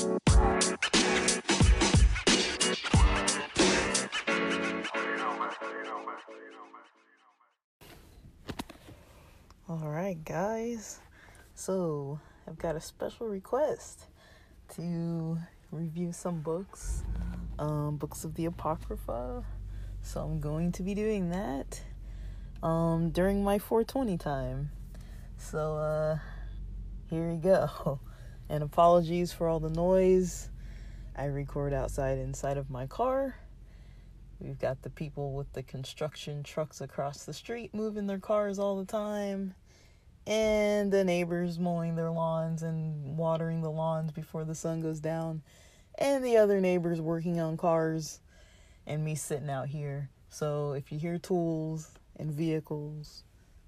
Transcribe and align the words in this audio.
All 0.00 0.10
right, 9.68 10.16
guys. 10.24 11.00
So, 11.56 12.20
I've 12.46 12.58
got 12.58 12.76
a 12.76 12.80
special 12.80 13.26
request 13.26 14.04
to 14.76 15.36
review 15.72 16.12
some 16.12 16.42
books, 16.42 17.02
um, 17.58 17.96
books 17.96 18.22
of 18.22 18.36
the 18.36 18.44
Apocrypha. 18.44 19.44
So, 20.02 20.20
I'm 20.20 20.38
going 20.38 20.70
to 20.72 20.84
be 20.84 20.94
doing 20.94 21.30
that 21.30 21.82
um, 22.62 23.10
during 23.10 23.42
my 23.42 23.58
420 23.58 24.16
time. 24.16 24.70
So, 25.38 25.76
uh, 25.76 26.18
here 27.10 27.32
we 27.32 27.38
go. 27.38 27.98
And 28.48 28.62
apologies 28.62 29.32
for 29.32 29.48
all 29.48 29.60
the 29.60 29.70
noise. 29.70 30.48
I 31.16 31.26
record 31.26 31.74
outside 31.74 32.18
inside 32.18 32.56
of 32.56 32.70
my 32.70 32.86
car. 32.86 33.36
We've 34.40 34.58
got 34.58 34.82
the 34.82 34.90
people 34.90 35.32
with 35.32 35.52
the 35.52 35.62
construction 35.62 36.44
trucks 36.44 36.80
across 36.80 37.24
the 37.24 37.34
street 37.34 37.74
moving 37.74 38.06
their 38.06 38.20
cars 38.20 38.58
all 38.58 38.76
the 38.76 38.84
time. 38.84 39.54
And 40.26 40.92
the 40.92 41.04
neighbors 41.04 41.58
mowing 41.58 41.96
their 41.96 42.10
lawns 42.10 42.62
and 42.62 43.18
watering 43.18 43.62
the 43.62 43.70
lawns 43.70 44.12
before 44.12 44.44
the 44.44 44.54
sun 44.54 44.80
goes 44.80 45.00
down. 45.00 45.42
And 45.98 46.24
the 46.24 46.36
other 46.36 46.60
neighbors 46.60 47.00
working 47.00 47.40
on 47.40 47.56
cars. 47.56 48.20
And 48.86 49.04
me 49.04 49.14
sitting 49.14 49.50
out 49.50 49.68
here. 49.68 50.08
So 50.30 50.72
if 50.72 50.92
you 50.92 50.98
hear 50.98 51.18
tools 51.18 51.90
and 52.16 52.30
vehicles 52.30 53.24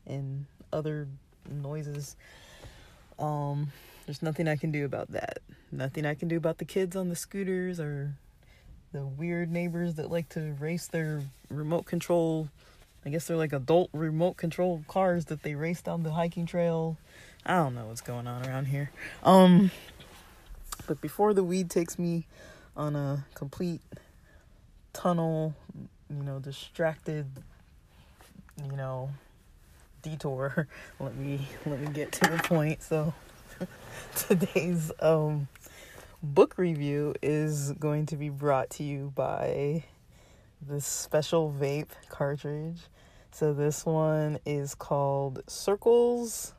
and 0.06 0.46
other 0.72 1.08
noises, 1.50 2.16
um, 3.18 3.72
there's 4.10 4.22
nothing 4.22 4.48
I 4.48 4.56
can 4.56 4.72
do 4.72 4.84
about 4.84 5.12
that. 5.12 5.38
Nothing 5.70 6.04
I 6.04 6.14
can 6.14 6.26
do 6.26 6.36
about 6.36 6.58
the 6.58 6.64
kids 6.64 6.96
on 6.96 7.10
the 7.10 7.14
scooters 7.14 7.78
or 7.78 8.14
the 8.92 9.06
weird 9.06 9.52
neighbors 9.52 9.94
that 9.94 10.10
like 10.10 10.28
to 10.30 10.56
race 10.58 10.88
their 10.88 11.22
remote 11.48 11.86
control. 11.86 12.48
I 13.06 13.10
guess 13.10 13.28
they're 13.28 13.36
like 13.36 13.52
adult 13.52 13.88
remote 13.92 14.36
control 14.36 14.82
cars 14.88 15.26
that 15.26 15.44
they 15.44 15.54
race 15.54 15.80
down 15.80 16.02
the 16.02 16.10
hiking 16.10 16.44
trail. 16.44 16.96
I 17.46 17.54
don't 17.54 17.76
know 17.76 17.86
what's 17.86 18.00
going 18.00 18.26
on 18.26 18.44
around 18.48 18.64
here. 18.64 18.90
Um, 19.22 19.70
but 20.88 21.00
before 21.00 21.32
the 21.32 21.44
weed 21.44 21.70
takes 21.70 21.96
me 21.96 22.26
on 22.76 22.96
a 22.96 23.24
complete 23.34 23.80
tunnel, 24.92 25.54
you 26.08 26.24
know, 26.24 26.40
distracted, 26.40 27.26
you 28.68 28.76
know, 28.76 29.10
detour, 30.02 30.66
let 30.98 31.14
me 31.14 31.46
let 31.64 31.78
me 31.78 31.92
get 31.92 32.10
to 32.10 32.28
the 32.28 32.38
point. 32.38 32.82
So 32.82 33.14
today's 34.16 34.92
um 35.00 35.48
book 36.22 36.58
review 36.58 37.14
is 37.22 37.72
going 37.72 38.06
to 38.06 38.16
be 38.16 38.28
brought 38.28 38.70
to 38.70 38.82
you 38.82 39.12
by 39.14 39.84
this 40.60 40.84
special 40.84 41.54
vape 41.58 41.88
cartridge. 42.08 42.80
So 43.32 43.52
this 43.54 43.86
one 43.86 44.38
is 44.44 44.74
called 44.74 45.42
Circles 45.46 46.54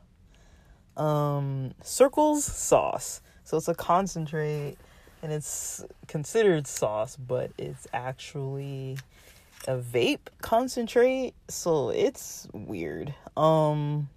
um 0.96 1.72
Circles 1.82 2.44
sauce. 2.44 3.20
So 3.44 3.56
it's 3.56 3.68
a 3.68 3.74
concentrate 3.74 4.76
and 5.22 5.32
it's 5.32 5.84
considered 6.08 6.66
sauce, 6.66 7.16
but 7.16 7.52
it's 7.56 7.86
actually 7.92 8.98
a 9.68 9.78
vape 9.78 10.26
concentrate. 10.40 11.34
So 11.48 11.90
it's 11.90 12.48
weird. 12.52 13.14
Um 13.36 14.08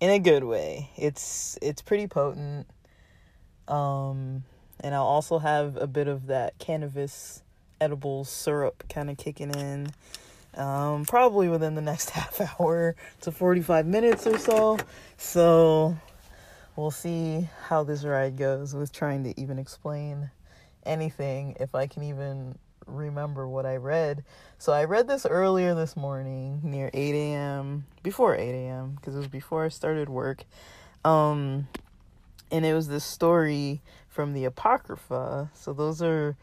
in 0.00 0.10
a 0.10 0.18
good 0.18 0.44
way. 0.44 0.90
It's 0.96 1.58
it's 1.62 1.82
pretty 1.82 2.06
potent. 2.06 2.66
Um 3.68 4.44
and 4.80 4.94
I'll 4.94 5.02
also 5.02 5.38
have 5.38 5.76
a 5.76 5.86
bit 5.86 6.08
of 6.08 6.26
that 6.26 6.58
cannabis 6.58 7.42
edible 7.80 8.24
syrup 8.24 8.84
kind 8.88 9.10
of 9.10 9.16
kicking 9.16 9.50
in. 9.50 9.88
Um, 10.54 11.04
probably 11.04 11.48
within 11.48 11.74
the 11.74 11.82
next 11.82 12.10
half 12.18 12.40
hour 12.60 12.96
to 13.22 13.32
45 13.32 13.86
minutes 13.86 14.26
or 14.26 14.38
so. 14.38 14.78
So 15.16 15.96
we'll 16.76 16.90
see 16.90 17.48
how 17.64 17.84
this 17.84 18.04
ride 18.04 18.36
goes 18.36 18.74
with 18.74 18.92
trying 18.92 19.24
to 19.24 19.40
even 19.40 19.58
explain 19.58 20.30
anything 20.84 21.56
if 21.60 21.74
I 21.74 21.86
can 21.86 22.04
even 22.04 22.58
remember 22.86 23.48
what 23.48 23.66
I 23.66 23.76
read. 23.76 24.24
So 24.58 24.72
I 24.72 24.84
read 24.84 25.08
this 25.08 25.26
earlier 25.26 25.74
this 25.74 25.96
morning 25.96 26.60
near 26.62 26.90
8 26.92 27.14
a.m. 27.14 27.86
before 28.02 28.34
8 28.34 28.40
a.m. 28.50 28.96
because 28.96 29.14
it 29.14 29.18
was 29.18 29.28
before 29.28 29.64
I 29.64 29.68
started 29.68 30.08
work. 30.08 30.44
Um, 31.04 31.68
and 32.50 32.64
it 32.64 32.74
was 32.74 32.88
this 32.88 33.04
story 33.04 33.82
from 34.08 34.32
the 34.32 34.44
Apocrypha. 34.44 35.50
So 35.54 35.72
those 35.72 36.00
are, 36.00 36.36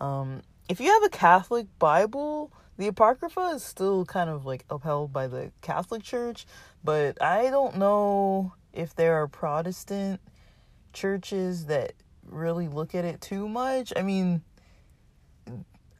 um, 0.00 0.42
if 0.68 0.80
you 0.80 0.88
have 0.88 1.04
a 1.04 1.08
Catholic 1.08 1.66
Bible, 1.78 2.52
the 2.76 2.88
Apocrypha 2.88 3.52
is 3.54 3.62
still 3.62 4.04
kind 4.04 4.28
of 4.28 4.44
like 4.44 4.64
upheld 4.68 5.12
by 5.12 5.26
the 5.28 5.52
Catholic 5.62 6.02
Church, 6.02 6.46
but 6.82 7.20
I 7.22 7.50
don't 7.50 7.76
know 7.76 8.52
if 8.72 8.94
there 8.94 9.14
are 9.14 9.28
Protestant 9.28 10.20
churches 10.92 11.66
that 11.66 11.92
really 12.26 12.68
look 12.68 12.94
at 12.94 13.04
it 13.04 13.20
too 13.20 13.48
much. 13.48 13.92
I 13.96 14.02
mean, 14.02 14.42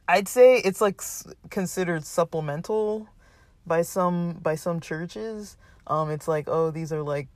I'd 0.07 0.27
say 0.27 0.57
it's 0.57 0.81
like 0.81 1.01
considered 1.49 2.05
supplemental 2.05 3.07
by 3.65 3.81
some 3.81 4.33
by 4.33 4.55
some 4.55 4.79
churches. 4.79 5.57
Um, 5.87 6.09
it's 6.09 6.27
like 6.27 6.47
oh 6.47 6.71
these 6.71 6.91
are 6.93 7.01
like 7.01 7.27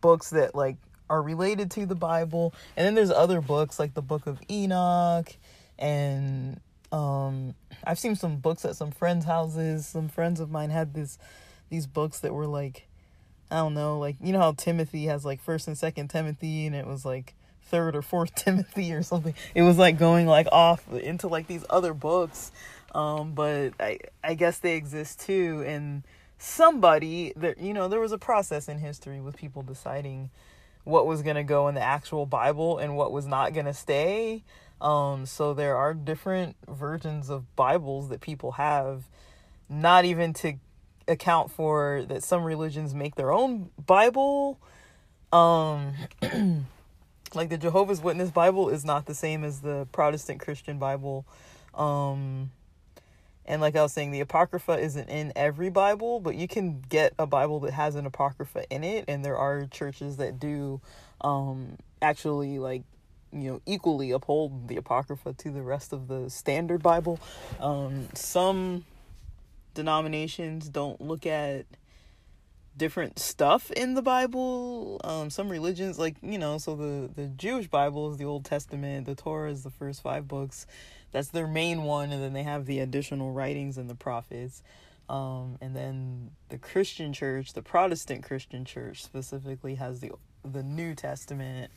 books 0.00 0.30
that 0.30 0.54
like 0.54 0.76
are 1.10 1.22
related 1.22 1.70
to 1.72 1.86
the 1.86 1.94
Bible, 1.94 2.54
and 2.76 2.86
then 2.86 2.94
there's 2.94 3.10
other 3.10 3.40
books 3.40 3.78
like 3.78 3.94
the 3.94 4.02
Book 4.02 4.26
of 4.26 4.40
Enoch, 4.50 5.34
and 5.78 6.60
um, 6.92 7.54
I've 7.84 7.98
seen 7.98 8.14
some 8.14 8.36
books 8.36 8.64
at 8.64 8.76
some 8.76 8.90
friends' 8.90 9.24
houses. 9.24 9.86
Some 9.86 10.08
friends 10.08 10.40
of 10.40 10.50
mine 10.50 10.70
had 10.70 10.94
this 10.94 11.18
these 11.70 11.86
books 11.86 12.20
that 12.20 12.34
were 12.34 12.46
like 12.46 12.86
I 13.50 13.56
don't 13.56 13.74
know, 13.74 13.98
like 13.98 14.16
you 14.22 14.32
know 14.32 14.40
how 14.40 14.52
Timothy 14.52 15.06
has 15.06 15.24
like 15.24 15.40
First 15.40 15.68
and 15.68 15.78
Second 15.78 16.08
Timothy, 16.08 16.66
and 16.66 16.76
it 16.76 16.86
was 16.86 17.04
like 17.04 17.34
third 17.68 17.94
or 17.96 18.02
fourth 18.02 18.34
Timothy 18.36 18.92
or 18.92 19.02
something. 19.02 19.34
It 19.54 19.62
was 19.62 19.78
like 19.78 19.98
going 19.98 20.26
like 20.26 20.48
off 20.52 20.90
into 20.92 21.28
like 21.28 21.46
these 21.46 21.64
other 21.70 21.94
books. 21.94 22.52
Um, 22.94 23.32
but 23.32 23.74
I 23.78 23.98
I 24.24 24.34
guess 24.34 24.58
they 24.58 24.76
exist 24.76 25.20
too 25.20 25.62
and 25.66 26.02
somebody 26.38 27.32
that 27.36 27.58
you 27.58 27.74
know 27.74 27.88
there 27.88 28.00
was 28.00 28.12
a 28.12 28.18
process 28.18 28.68
in 28.68 28.78
history 28.78 29.20
with 29.20 29.36
people 29.36 29.62
deciding 29.62 30.30
what 30.84 31.06
was 31.06 31.22
going 31.22 31.36
to 31.36 31.44
go 31.44 31.68
in 31.68 31.74
the 31.74 31.82
actual 31.82 32.24
Bible 32.24 32.78
and 32.78 32.96
what 32.96 33.12
was 33.12 33.26
not 33.26 33.52
going 33.52 33.66
to 33.66 33.74
stay. 33.74 34.42
Um, 34.80 35.26
so 35.26 35.52
there 35.52 35.76
are 35.76 35.92
different 35.92 36.56
versions 36.66 37.28
of 37.28 37.54
Bibles 37.56 38.08
that 38.08 38.20
people 38.20 38.52
have, 38.52 39.04
not 39.68 40.04
even 40.06 40.32
to 40.34 40.54
account 41.06 41.50
for 41.50 42.04
that 42.08 42.22
some 42.22 42.42
religions 42.42 42.94
make 42.94 43.16
their 43.16 43.32
own 43.32 43.70
Bible. 43.84 44.58
Um, 45.32 45.94
like 47.34 47.48
the 47.48 47.58
Jehovah's 47.58 48.00
Witness 48.00 48.30
Bible 48.30 48.68
is 48.68 48.84
not 48.84 49.06
the 49.06 49.14
same 49.14 49.44
as 49.44 49.60
the 49.60 49.86
Protestant 49.92 50.40
Christian 50.40 50.78
Bible. 50.78 51.26
Um, 51.74 52.50
and 53.44 53.62
like 53.62 53.76
I 53.76 53.82
was 53.82 53.92
saying, 53.92 54.10
the 54.10 54.20
Apocrypha 54.20 54.78
isn't 54.78 55.08
in 55.08 55.32
every 55.34 55.70
Bible, 55.70 56.20
but 56.20 56.34
you 56.34 56.46
can 56.46 56.84
get 56.88 57.14
a 57.18 57.26
Bible 57.26 57.60
that 57.60 57.72
has 57.72 57.94
an 57.94 58.04
Apocrypha 58.04 58.64
in 58.70 58.84
it. 58.84 59.06
And 59.08 59.24
there 59.24 59.36
are 59.36 59.66
churches 59.66 60.18
that 60.18 60.38
do 60.38 60.80
um, 61.22 61.78
actually, 62.02 62.58
like, 62.58 62.82
you 63.32 63.50
know, 63.50 63.62
equally 63.64 64.10
uphold 64.10 64.68
the 64.68 64.76
Apocrypha 64.76 65.32
to 65.32 65.50
the 65.50 65.62
rest 65.62 65.92
of 65.92 66.08
the 66.08 66.28
standard 66.28 66.82
Bible. 66.82 67.18
Um, 67.58 68.08
some 68.14 68.84
denominations 69.74 70.68
don't 70.68 71.00
look 71.00 71.24
at 71.24 71.64
different 72.78 73.18
stuff 73.18 73.70
in 73.72 73.94
the 73.94 74.02
Bible. 74.02 75.00
Um, 75.04 75.30
some 75.30 75.48
religions, 75.48 75.98
like 75.98 76.16
you 76.22 76.38
know, 76.38 76.58
so 76.58 76.74
the 76.74 77.10
the 77.14 77.26
Jewish 77.28 77.66
Bible 77.66 78.10
is 78.10 78.16
the 78.16 78.24
Old 78.24 78.44
Testament. 78.44 79.06
The 79.06 79.14
Torah 79.14 79.50
is 79.50 79.64
the 79.64 79.70
first 79.70 80.02
five 80.02 80.28
books. 80.28 80.66
That's 81.12 81.28
their 81.28 81.46
main 81.46 81.82
one, 81.82 82.12
and 82.12 82.22
then 82.22 82.32
they 82.32 82.42
have 82.42 82.66
the 82.66 82.80
additional 82.80 83.32
writings 83.32 83.76
and 83.78 83.88
the 83.90 83.94
prophets. 83.94 84.62
Um, 85.08 85.56
and 85.60 85.74
then 85.74 86.30
the 86.50 86.58
Christian 86.58 87.12
Church, 87.12 87.54
the 87.54 87.62
Protestant 87.62 88.22
Christian 88.24 88.64
Church 88.64 89.02
specifically, 89.02 89.74
has 89.76 90.00
the 90.00 90.12
the 90.44 90.62
New 90.62 90.94
Testament. 90.94 91.70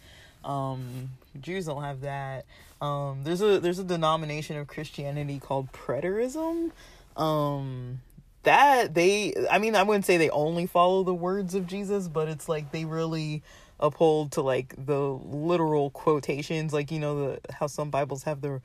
Um, 0.44 1.12
Jews 1.40 1.66
don't 1.66 1.84
have 1.84 2.02
that. 2.02 2.46
Um, 2.82 3.24
there's 3.24 3.42
a 3.42 3.60
there's 3.60 3.80
a 3.80 3.84
denomination 3.84 4.58
of 4.58 4.68
Christianity 4.68 5.40
called 5.40 5.72
Preterism. 5.72 6.72
Um, 7.16 8.02
that 8.44 8.94
they 8.94 9.34
i 9.50 9.58
mean 9.60 9.76
i 9.76 9.84
wouldn't 9.84 10.06
say 10.06 10.18
they 10.18 10.30
only 10.30 10.66
follow 10.66 11.04
the 11.04 11.14
words 11.14 11.54
of 11.56 11.68
jesus 11.68 12.08
but 12.08 12.28
it's 12.28 12.50
like 12.50 12.72
they 12.72 12.86
really 12.86 13.44
uphold 13.80 14.32
to 14.32 14.42
like 14.42 14.74
the 14.86 15.00
literal 15.00 15.90
quotations 15.90 16.74
like 16.74 16.92
you 16.92 17.00
know 17.00 17.32
the 17.32 17.40
how 17.54 17.68
some 17.68 17.90
bibles 17.90 18.24
have 18.24 18.42
the 18.42 18.62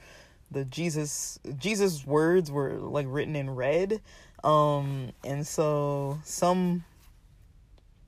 the 0.51 0.65
jesus 0.65 1.39
jesus 1.59 2.07
words 2.07 2.51
were 2.51 2.75
like 2.75 3.07
written 3.09 3.35
in 3.37 3.51
red. 3.51 4.01
Um 4.45 5.11
and 5.25 5.47
so 5.47 6.21
some 6.25 6.85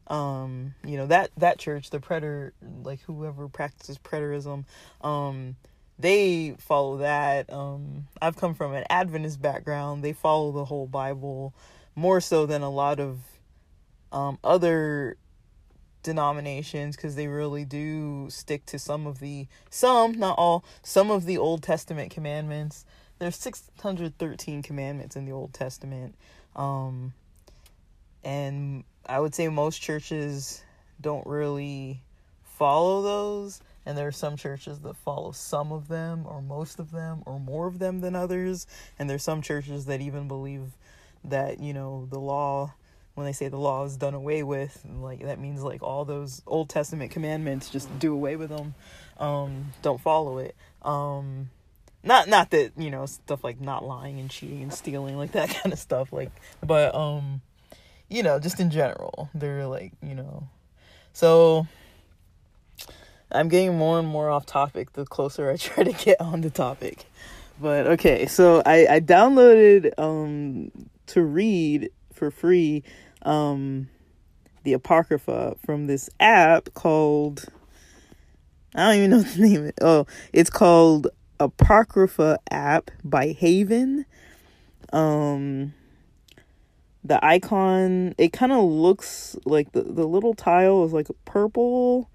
um 0.06 0.74
you 0.84 0.96
know 0.96 1.06
that 1.06 1.30
that 1.36 1.58
church 1.58 1.90
the 1.90 2.00
preter 2.00 2.52
like 2.84 3.00
whoever 3.02 3.48
practices 3.48 3.98
preterism 3.98 4.64
um 5.02 5.56
they 5.98 6.54
follow 6.58 6.98
that 6.98 7.52
um 7.52 8.06
i've 8.22 8.36
come 8.36 8.54
from 8.54 8.72
an 8.74 8.84
adventist 8.88 9.40
background 9.42 10.02
they 10.02 10.12
follow 10.12 10.52
the 10.52 10.64
whole 10.64 10.86
bible 10.86 11.52
more 11.94 12.20
so 12.20 12.46
than 12.46 12.62
a 12.62 12.70
lot 12.70 13.00
of 13.00 13.18
um 14.12 14.38
other 14.44 15.16
denominations 16.02 16.96
because 16.96 17.16
they 17.16 17.26
really 17.26 17.64
do 17.64 18.28
stick 18.30 18.64
to 18.66 18.78
some 18.78 19.06
of 19.06 19.18
the 19.20 19.46
some 19.68 20.12
not 20.12 20.38
all 20.38 20.64
some 20.82 21.10
of 21.10 21.24
the 21.26 21.36
old 21.36 21.62
testament 21.62 22.10
commandments. 22.10 22.84
There's 23.18 23.36
613 23.36 24.62
commandments 24.62 25.16
in 25.16 25.24
the 25.24 25.32
old 25.32 25.52
testament 25.52 26.14
um 26.54 27.12
and 28.24 28.84
I 29.06 29.20
would 29.20 29.34
say 29.34 29.48
most 29.48 29.82
churches 29.82 30.62
don't 31.00 31.26
really 31.26 32.02
follow 32.44 33.02
those 33.02 33.60
and 33.88 33.96
there 33.96 34.06
are 34.06 34.12
some 34.12 34.36
churches 34.36 34.80
that 34.80 34.96
follow 34.96 35.32
some 35.32 35.72
of 35.72 35.88
them 35.88 36.24
or 36.26 36.42
most 36.42 36.78
of 36.78 36.90
them 36.90 37.22
or 37.26 37.40
more 37.40 37.66
of 37.66 37.78
them 37.78 38.00
than 38.00 38.14
others 38.14 38.66
and 38.98 39.08
there's 39.08 39.22
some 39.22 39.42
churches 39.42 39.86
that 39.86 40.00
even 40.00 40.28
believe 40.28 40.76
that 41.24 41.60
you 41.60 41.72
know 41.72 42.06
the 42.10 42.18
law 42.18 42.72
when 43.14 43.26
they 43.26 43.32
say 43.32 43.48
the 43.48 43.56
law 43.56 43.84
is 43.84 43.96
done 43.96 44.14
away 44.14 44.42
with 44.42 44.84
like 45.00 45.20
that 45.20 45.40
means 45.40 45.62
like 45.62 45.82
all 45.82 46.04
those 46.04 46.42
old 46.46 46.68
testament 46.68 47.10
commandments 47.10 47.70
just 47.70 47.98
do 47.98 48.12
away 48.12 48.36
with 48.36 48.50
them 48.50 48.74
um 49.18 49.72
don't 49.82 50.00
follow 50.00 50.38
it 50.38 50.54
um 50.82 51.50
not 52.04 52.28
not 52.28 52.50
that 52.50 52.72
you 52.76 52.90
know 52.90 53.06
stuff 53.06 53.42
like 53.42 53.60
not 53.60 53.84
lying 53.84 54.20
and 54.20 54.30
cheating 54.30 54.62
and 54.62 54.72
stealing 54.72 55.16
like 55.16 55.32
that 55.32 55.48
kind 55.62 55.72
of 55.72 55.78
stuff 55.78 56.12
like 56.12 56.30
but 56.62 56.94
um 56.94 57.40
you 58.08 58.22
know, 58.22 58.38
just 58.38 58.60
in 58.60 58.70
general. 58.70 59.30
They're 59.34 59.66
like, 59.66 59.92
you 60.02 60.14
know. 60.14 60.48
So 61.12 61.66
I'm 63.30 63.48
getting 63.48 63.76
more 63.76 63.98
and 63.98 64.08
more 64.08 64.30
off 64.30 64.46
topic 64.46 64.92
the 64.94 65.04
closer 65.04 65.50
I 65.50 65.56
try 65.58 65.84
to 65.84 65.92
get 65.92 66.20
on 66.20 66.40
the 66.40 66.50
topic. 66.50 67.06
But 67.60 67.86
okay, 67.86 68.26
so 68.26 68.62
I, 68.64 68.86
I 68.86 69.00
downloaded 69.00 69.92
um 69.98 70.70
to 71.08 71.22
read 71.22 71.90
for 72.12 72.30
free 72.30 72.82
um 73.22 73.88
the 74.64 74.72
Apocrypha 74.72 75.56
from 75.64 75.86
this 75.86 76.08
app 76.20 76.72
called 76.74 77.44
I 78.74 78.86
don't 78.86 78.96
even 78.96 79.10
know 79.10 79.20
the 79.22 79.40
name. 79.40 79.72
Oh, 79.80 80.06
it's 80.32 80.50
called 80.50 81.08
Apocrypha 81.40 82.38
app 82.50 82.90
by 83.04 83.28
Haven. 83.28 84.06
Um 84.92 85.74
the 87.04 87.24
icon 87.24 88.14
it 88.18 88.32
kind 88.32 88.52
of 88.52 88.64
looks 88.64 89.36
like 89.44 89.72
the, 89.72 89.82
the 89.82 90.06
little 90.06 90.34
tile 90.34 90.84
is 90.84 90.92
like 90.92 91.08
purple 91.24 92.10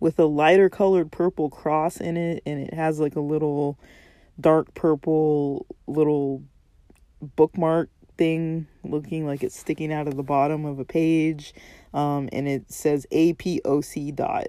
with 0.00 0.18
a 0.18 0.24
lighter 0.24 0.68
colored 0.68 1.10
purple 1.10 1.48
cross 1.48 1.98
in 1.98 2.16
it 2.16 2.42
and 2.46 2.60
it 2.60 2.74
has 2.74 3.00
like 3.00 3.16
a 3.16 3.20
little 3.20 3.78
dark 4.40 4.74
purple 4.74 5.66
little 5.86 6.42
bookmark 7.36 7.88
thing 8.18 8.66
looking 8.84 9.26
like 9.26 9.42
it's 9.42 9.58
sticking 9.58 9.92
out 9.92 10.08
of 10.08 10.16
the 10.16 10.22
bottom 10.22 10.64
of 10.64 10.78
a 10.78 10.84
page 10.84 11.54
um, 11.94 12.28
and 12.32 12.48
it 12.48 12.70
says 12.70 13.06
apoc 13.12 14.14
dot 14.14 14.46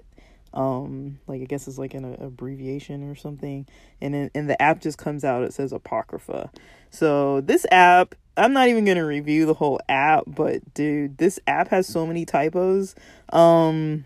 um 0.54 1.18
like 1.26 1.42
i 1.42 1.44
guess 1.44 1.68
it's 1.68 1.76
like 1.76 1.92
an 1.92 2.16
abbreviation 2.20 3.08
or 3.08 3.14
something 3.14 3.66
and 4.00 4.14
then 4.14 4.30
and 4.34 4.48
the 4.48 4.60
app 4.60 4.80
just 4.80 4.96
comes 4.96 5.22
out 5.22 5.42
it 5.42 5.52
says 5.52 5.72
apocrypha 5.72 6.50
so 6.90 7.42
this 7.42 7.66
app 7.70 8.14
I'm 8.38 8.52
not 8.52 8.68
even 8.68 8.84
gonna 8.84 9.04
review 9.04 9.46
the 9.46 9.54
whole 9.54 9.80
app, 9.88 10.24
but 10.26 10.72
dude, 10.74 11.18
this 11.18 11.40
app 11.46 11.68
has 11.68 11.86
so 11.86 12.06
many 12.06 12.24
typos. 12.24 12.94
Um, 13.32 14.04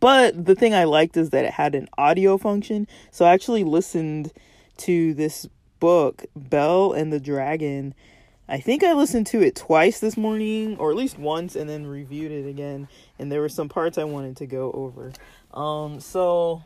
but 0.00 0.44
the 0.44 0.54
thing 0.54 0.74
I 0.74 0.84
liked 0.84 1.16
is 1.16 1.30
that 1.30 1.44
it 1.44 1.52
had 1.52 1.74
an 1.74 1.88
audio 1.96 2.38
function, 2.38 2.86
so 3.10 3.24
I 3.24 3.32
actually 3.32 3.64
listened 3.64 4.32
to 4.78 5.14
this 5.14 5.46
book, 5.80 6.24
Bel 6.34 6.92
and 6.92 7.12
the 7.12 7.20
Dragon. 7.20 7.94
I 8.48 8.58
think 8.58 8.84
I 8.84 8.92
listened 8.92 9.26
to 9.28 9.42
it 9.42 9.56
twice 9.56 10.00
this 10.00 10.16
morning, 10.16 10.76
or 10.78 10.90
at 10.90 10.96
least 10.96 11.18
once, 11.18 11.56
and 11.56 11.68
then 11.68 11.86
reviewed 11.86 12.32
it 12.32 12.48
again. 12.48 12.88
And 13.18 13.32
there 13.32 13.40
were 13.40 13.48
some 13.48 13.68
parts 13.68 13.96
I 13.96 14.04
wanted 14.04 14.36
to 14.38 14.46
go 14.46 14.70
over. 14.72 15.12
Um, 15.54 16.00
so 16.00 16.62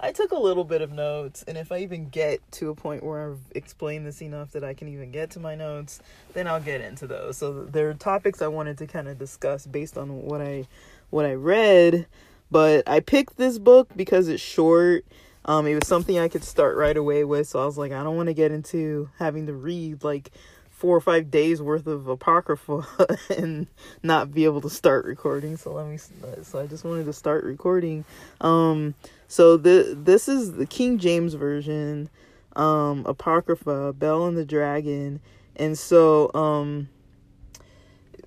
I 0.00 0.10
took 0.10 0.32
a 0.32 0.38
little 0.38 0.64
bit 0.64 0.82
of 0.82 0.90
notes, 0.90 1.44
and 1.46 1.56
if 1.56 1.70
I 1.70 1.78
even 1.78 2.08
get 2.08 2.40
to 2.52 2.70
a 2.70 2.74
point 2.74 3.04
where 3.04 3.30
I've 3.30 3.40
explained 3.52 4.06
this 4.06 4.20
enough 4.22 4.50
that 4.52 4.64
I 4.64 4.74
can 4.74 4.88
even 4.88 5.12
get 5.12 5.30
to 5.30 5.40
my 5.40 5.54
notes, 5.54 6.00
then 6.32 6.48
I'll 6.48 6.60
get 6.60 6.80
into 6.80 7.06
those. 7.06 7.36
So 7.36 7.64
there 7.64 7.88
are 7.90 7.94
topics 7.94 8.42
I 8.42 8.48
wanted 8.48 8.76
to 8.78 8.86
kind 8.86 9.06
of 9.06 9.18
discuss 9.18 9.66
based 9.66 9.96
on 9.96 10.22
what 10.22 10.40
I 10.40 10.66
what 11.10 11.26
I 11.26 11.34
read, 11.34 12.06
but 12.54 12.88
I 12.88 13.00
picked 13.00 13.36
this 13.36 13.58
book 13.58 13.88
because 13.96 14.28
it's 14.28 14.40
short. 14.40 15.04
Um, 15.44 15.66
it 15.66 15.74
was 15.74 15.88
something 15.88 16.20
I 16.20 16.28
could 16.28 16.44
start 16.44 16.76
right 16.76 16.96
away 16.96 17.24
with, 17.24 17.48
so 17.48 17.60
I 17.60 17.66
was 17.66 17.76
like, 17.76 17.90
I 17.90 18.04
don't 18.04 18.14
want 18.14 18.28
to 18.28 18.32
get 18.32 18.52
into 18.52 19.10
having 19.18 19.46
to 19.46 19.52
read 19.52 20.04
like 20.04 20.30
four 20.70 20.96
or 20.96 21.00
five 21.00 21.32
days 21.32 21.60
worth 21.60 21.88
of 21.88 22.06
apocrypha 22.06 22.86
and 23.36 23.66
not 24.04 24.32
be 24.32 24.44
able 24.44 24.60
to 24.60 24.70
start 24.70 25.04
recording 25.04 25.56
so 25.56 25.72
let 25.72 25.86
me 25.86 25.96
so 26.42 26.60
i 26.60 26.66
just 26.66 26.84
wanted 26.84 27.06
to 27.06 27.12
start 27.12 27.44
recording 27.44 28.04
um 28.40 28.92
so 29.28 29.56
the 29.56 29.96
this 29.96 30.28
is 30.28 30.54
the 30.54 30.66
king 30.66 30.98
james 30.98 31.34
version 31.34 32.10
um 32.56 33.06
apocrypha 33.06 33.94
Bel 33.94 34.26
and 34.26 34.36
the 34.36 34.44
dragon 34.44 35.20
and 35.56 35.78
so 35.78 36.30
um 36.34 36.88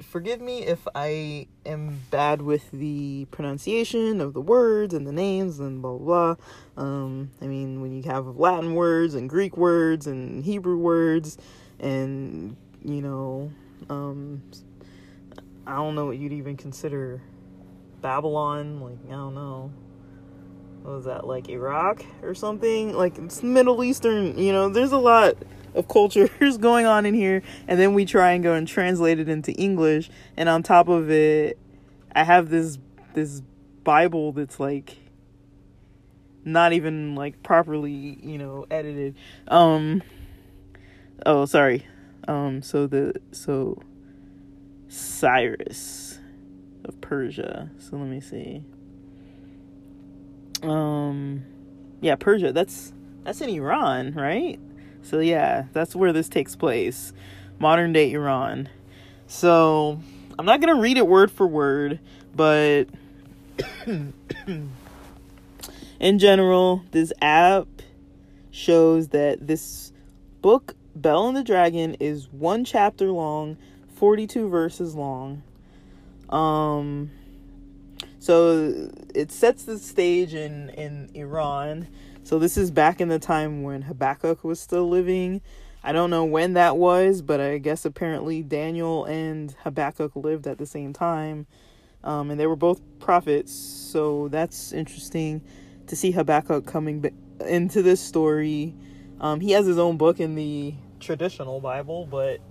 forgive 0.01 0.39
me 0.41 0.63
if 0.63 0.87
i 0.95 1.47
am 1.65 1.99
bad 2.11 2.41
with 2.41 2.69
the 2.71 3.25
pronunciation 3.31 4.21
of 4.21 4.33
the 4.33 4.41
words 4.41 4.93
and 4.93 5.07
the 5.07 5.11
names 5.11 5.59
and 5.59 5.81
blah 5.81 5.97
blah, 5.97 6.35
blah. 6.75 6.83
um 6.83 7.31
i 7.41 7.45
mean 7.45 7.81
when 7.81 7.91
you 7.91 8.03
have 8.03 8.25
latin 8.37 8.75
words 8.75 9.15
and 9.15 9.29
greek 9.29 9.57
words 9.57 10.07
and 10.07 10.43
hebrew 10.43 10.77
words 10.77 11.37
and 11.79 12.55
you 12.83 13.01
know 13.01 13.51
um 13.89 14.41
i 15.65 15.75
don't 15.75 15.95
know 15.95 16.05
what 16.05 16.17
you'd 16.17 16.33
even 16.33 16.55
consider 16.55 17.21
babylon 18.01 18.79
like 18.81 18.97
i 19.07 19.11
don't 19.11 19.35
know 19.35 19.71
what 20.83 20.95
was 20.95 21.05
that 21.05 21.25
like 21.25 21.49
iraq 21.49 22.03
or 22.21 22.35
something 22.35 22.93
like 22.95 23.17
it's 23.17 23.41
middle 23.41 23.83
eastern 23.83 24.37
you 24.37 24.51
know 24.51 24.69
there's 24.69 24.91
a 24.91 24.97
lot 24.97 25.35
of 25.73 25.87
cultures 25.87 26.57
going 26.57 26.85
on 26.85 27.05
in 27.05 27.13
here 27.13 27.41
and 27.67 27.79
then 27.79 27.93
we 27.93 28.05
try 28.05 28.31
and 28.31 28.43
go 28.43 28.53
and 28.53 28.67
translate 28.67 29.19
it 29.19 29.29
into 29.29 29.51
english 29.53 30.09
and 30.35 30.49
on 30.49 30.63
top 30.63 30.87
of 30.87 31.09
it 31.09 31.57
i 32.15 32.23
have 32.23 32.49
this 32.49 32.77
this 33.13 33.41
bible 33.83 34.31
that's 34.31 34.59
like 34.59 34.97
not 36.47 36.71
even 36.73 37.13
like 37.13 37.43
properly 37.43 38.17
you 38.23 38.37
know 38.37 38.65
edited. 38.71 39.15
Um 39.47 40.01
oh 41.25 41.45
sorry. 41.45 41.85
Um 42.27 42.61
so 42.61 42.87
the 42.87 43.13
so 43.31 43.81
cyrus 44.87 46.19
of 46.85 46.99
persia. 47.01 47.69
So 47.79 47.97
let 47.97 48.07
me 48.07 48.21
see. 48.21 48.63
Um 50.63 51.43
yeah 52.01 52.15
persia. 52.15 52.53
That's 52.53 52.93
that's 53.23 53.41
in 53.41 53.49
iran 53.49 54.13
right 54.13 54.59
so 55.07 55.19
yeah 55.19 55.65
that's 55.73 55.95
where 55.95 56.11
this 56.13 56.29
takes 56.29 56.55
place 56.55 57.13
modern 57.59 57.93
day 57.93 58.11
iran 58.11 58.69
so 59.27 59.99
i'm 60.37 60.45
not 60.45 60.59
gonna 60.59 60.79
read 60.79 60.97
it 60.97 61.07
word 61.07 61.31
for 61.31 61.47
word 61.47 61.99
but 62.35 62.85
in 65.99 66.19
general 66.19 66.83
this 66.91 67.13
app 67.21 67.67
shows 68.51 69.09
that 69.09 69.45
this 69.45 69.91
book 70.41 70.75
Bel 70.95 71.27
and 71.27 71.37
the 71.37 71.43
Dragon 71.43 71.95
is 71.99 72.27
one 72.31 72.65
chapter 72.65 73.11
long, 73.11 73.57
42 73.95 74.49
verses 74.49 74.95
long. 74.95 75.43
Um 76.29 77.11
so 78.19 78.89
it 79.13 79.31
sets 79.31 79.63
the 79.63 79.77
stage 79.79 80.33
in 80.33 80.69
in 80.69 81.09
Iran. 81.13 81.87
So 82.27 82.39
this 82.39 82.57
is 82.57 82.71
back 82.71 82.99
in 82.99 83.07
the 83.07 83.19
time 83.19 83.63
when 83.63 83.83
Habakkuk 83.83 84.43
was 84.43 84.59
still 84.59 84.89
living. 84.89 85.39
I 85.81 85.93
don't 85.93 86.09
know 86.09 86.25
when 86.25 86.55
that 86.55 86.75
was, 86.75 87.21
but 87.21 87.39
I 87.39 87.57
guess 87.57 87.85
apparently 87.85 88.43
Daniel 88.43 89.05
and 89.05 89.55
Habakkuk 89.63 90.13
lived 90.13 90.45
at 90.45 90.57
the 90.57 90.65
same 90.65 90.91
time. 90.91 91.47
Um, 92.03 92.29
and 92.29 92.37
they 92.37 92.45
were 92.45 92.57
both 92.57 92.81
prophets, 92.99 93.53
so 93.53 94.27
that's 94.27 94.73
interesting 94.73 95.41
to 95.87 95.95
see 95.95 96.11
Habakkuk 96.11 96.65
coming 96.65 97.15
into 97.47 97.81
this 97.81 98.01
story. 98.01 98.75
Um, 99.21 99.39
he 99.39 99.51
has 99.51 99.65
his 99.65 99.77
own 99.77 99.95
book 99.95 100.19
in 100.19 100.35
the 100.35 100.75
traditional 100.99 101.61
Bible, 101.61 102.09
but 102.11 102.41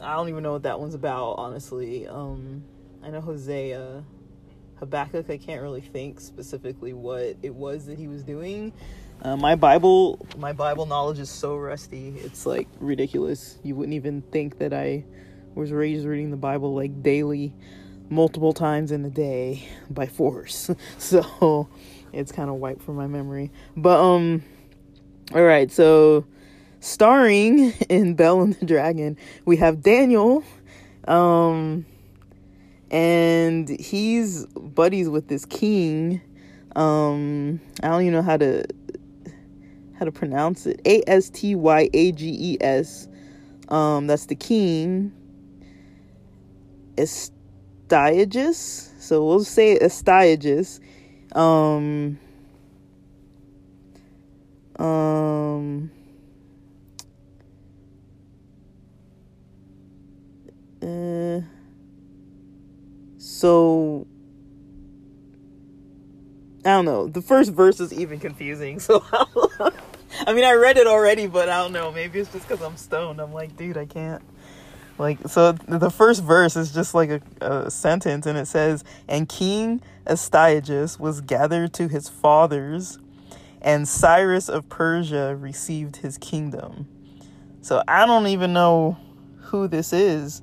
I 0.00 0.14
don't 0.14 0.28
even 0.28 0.44
know 0.44 0.52
what 0.52 0.62
that 0.62 0.78
one's 0.78 0.94
about, 0.94 1.32
honestly. 1.38 2.06
Um, 2.06 2.62
I 3.02 3.10
know 3.10 3.20
Hosea, 3.20 4.04
Habakkuk, 4.82 5.30
I 5.30 5.38
can't 5.38 5.62
really 5.62 5.80
think 5.80 6.20
specifically 6.20 6.92
what 6.92 7.36
it 7.42 7.54
was 7.54 7.86
that 7.86 7.98
he 7.98 8.08
was 8.08 8.24
doing. 8.24 8.72
Uh, 9.22 9.36
my 9.36 9.54
Bible, 9.54 10.26
my 10.36 10.52
Bible 10.52 10.86
knowledge 10.86 11.20
is 11.20 11.30
so 11.30 11.56
rusty. 11.56 12.14
It's 12.18 12.44
like 12.46 12.68
ridiculous. 12.80 13.58
You 13.62 13.76
wouldn't 13.76 13.94
even 13.94 14.22
think 14.32 14.58
that 14.58 14.72
I 14.74 15.04
was 15.54 15.70
raised 15.70 16.04
reading 16.06 16.32
the 16.32 16.36
Bible 16.36 16.74
like 16.74 17.02
daily. 17.02 17.54
multiple 18.10 18.52
times 18.52 18.92
in 18.92 19.04
a 19.04 19.10
day 19.10 19.66
by 19.90 20.06
force. 20.06 20.70
So 20.98 21.68
it's 22.12 22.32
kind 22.32 22.50
of 22.50 22.56
wiped 22.56 22.82
from 22.82 22.96
my 22.96 23.06
memory. 23.06 23.50
But 23.76 24.00
um 24.00 24.42
all 25.34 25.42
right, 25.42 25.70
so 25.70 26.26
starring 26.80 27.70
in 27.88 28.14
Bel 28.18 28.42
and 28.42 28.54
the 28.54 28.66
Dragon, 28.66 29.16
we 29.46 29.56
have 29.58 29.82
Daniel 29.82 30.44
um 31.08 31.86
and 32.92 33.68
he's 33.80 34.46
buddies 34.46 35.08
with 35.08 35.26
this 35.26 35.44
king. 35.46 36.20
Um 36.76 37.60
I 37.82 37.88
don't 37.88 38.02
even 38.02 38.12
know 38.12 38.22
how 38.22 38.36
to 38.36 38.64
how 39.98 40.04
to 40.04 40.12
pronounce 40.12 40.66
it. 40.66 40.80
A 40.86 41.02
S 41.08 41.30
T 41.30 41.54
Y 41.54 41.88
A 41.92 42.12
G 42.12 42.36
E 42.38 42.58
S. 42.60 43.08
Um 43.68 44.06
that's 44.06 44.26
the 44.26 44.34
king. 44.34 45.12
Astyages. 46.96 48.56
So 49.00 49.24
we'll 49.26 49.44
say 49.44 49.78
Astyages. 49.78 50.80
Um 51.34 52.18
um 54.78 55.90
uh, 60.82 61.40
so 63.42 64.06
I 66.64 66.68
don't 66.68 66.84
know. 66.84 67.08
The 67.08 67.22
first 67.22 67.52
verse 67.52 67.80
is 67.80 67.92
even 67.92 68.20
confusing. 68.20 68.80
So 68.88 69.04
I 70.26 70.34
mean, 70.34 70.44
I 70.44 70.52
read 70.52 70.76
it 70.76 70.86
already, 70.86 71.26
but 71.26 71.48
I 71.48 71.60
don't 71.60 71.72
know. 71.72 71.90
Maybe 71.90 72.20
it's 72.20 72.30
just 72.30 72.46
because 72.46 72.62
I'm 72.62 72.76
stoned. 72.76 73.18
I'm 73.18 73.32
like, 73.32 73.56
dude, 73.56 73.76
I 73.76 73.86
can't. 73.86 74.22
Like, 74.96 75.18
so 75.26 75.52
the 75.52 75.90
first 75.90 76.22
verse 76.22 76.54
is 76.54 76.72
just 76.72 76.94
like 76.94 77.10
a, 77.10 77.20
a 77.40 77.70
sentence, 77.70 78.26
and 78.26 78.38
it 78.38 78.46
says, 78.46 78.84
And 79.08 79.28
King 79.28 79.82
Astyages 80.06 81.00
was 81.00 81.20
gathered 81.22 81.72
to 81.74 81.88
his 81.88 82.08
fathers, 82.08 82.98
and 83.60 83.88
Cyrus 83.88 84.48
of 84.48 84.68
Persia 84.68 85.34
received 85.34 85.96
his 85.96 86.16
kingdom. 86.18 86.86
So 87.62 87.82
I 87.88 88.06
don't 88.06 88.28
even 88.28 88.52
know 88.52 88.98
who 89.40 89.66
this 89.66 89.92
is. 89.92 90.42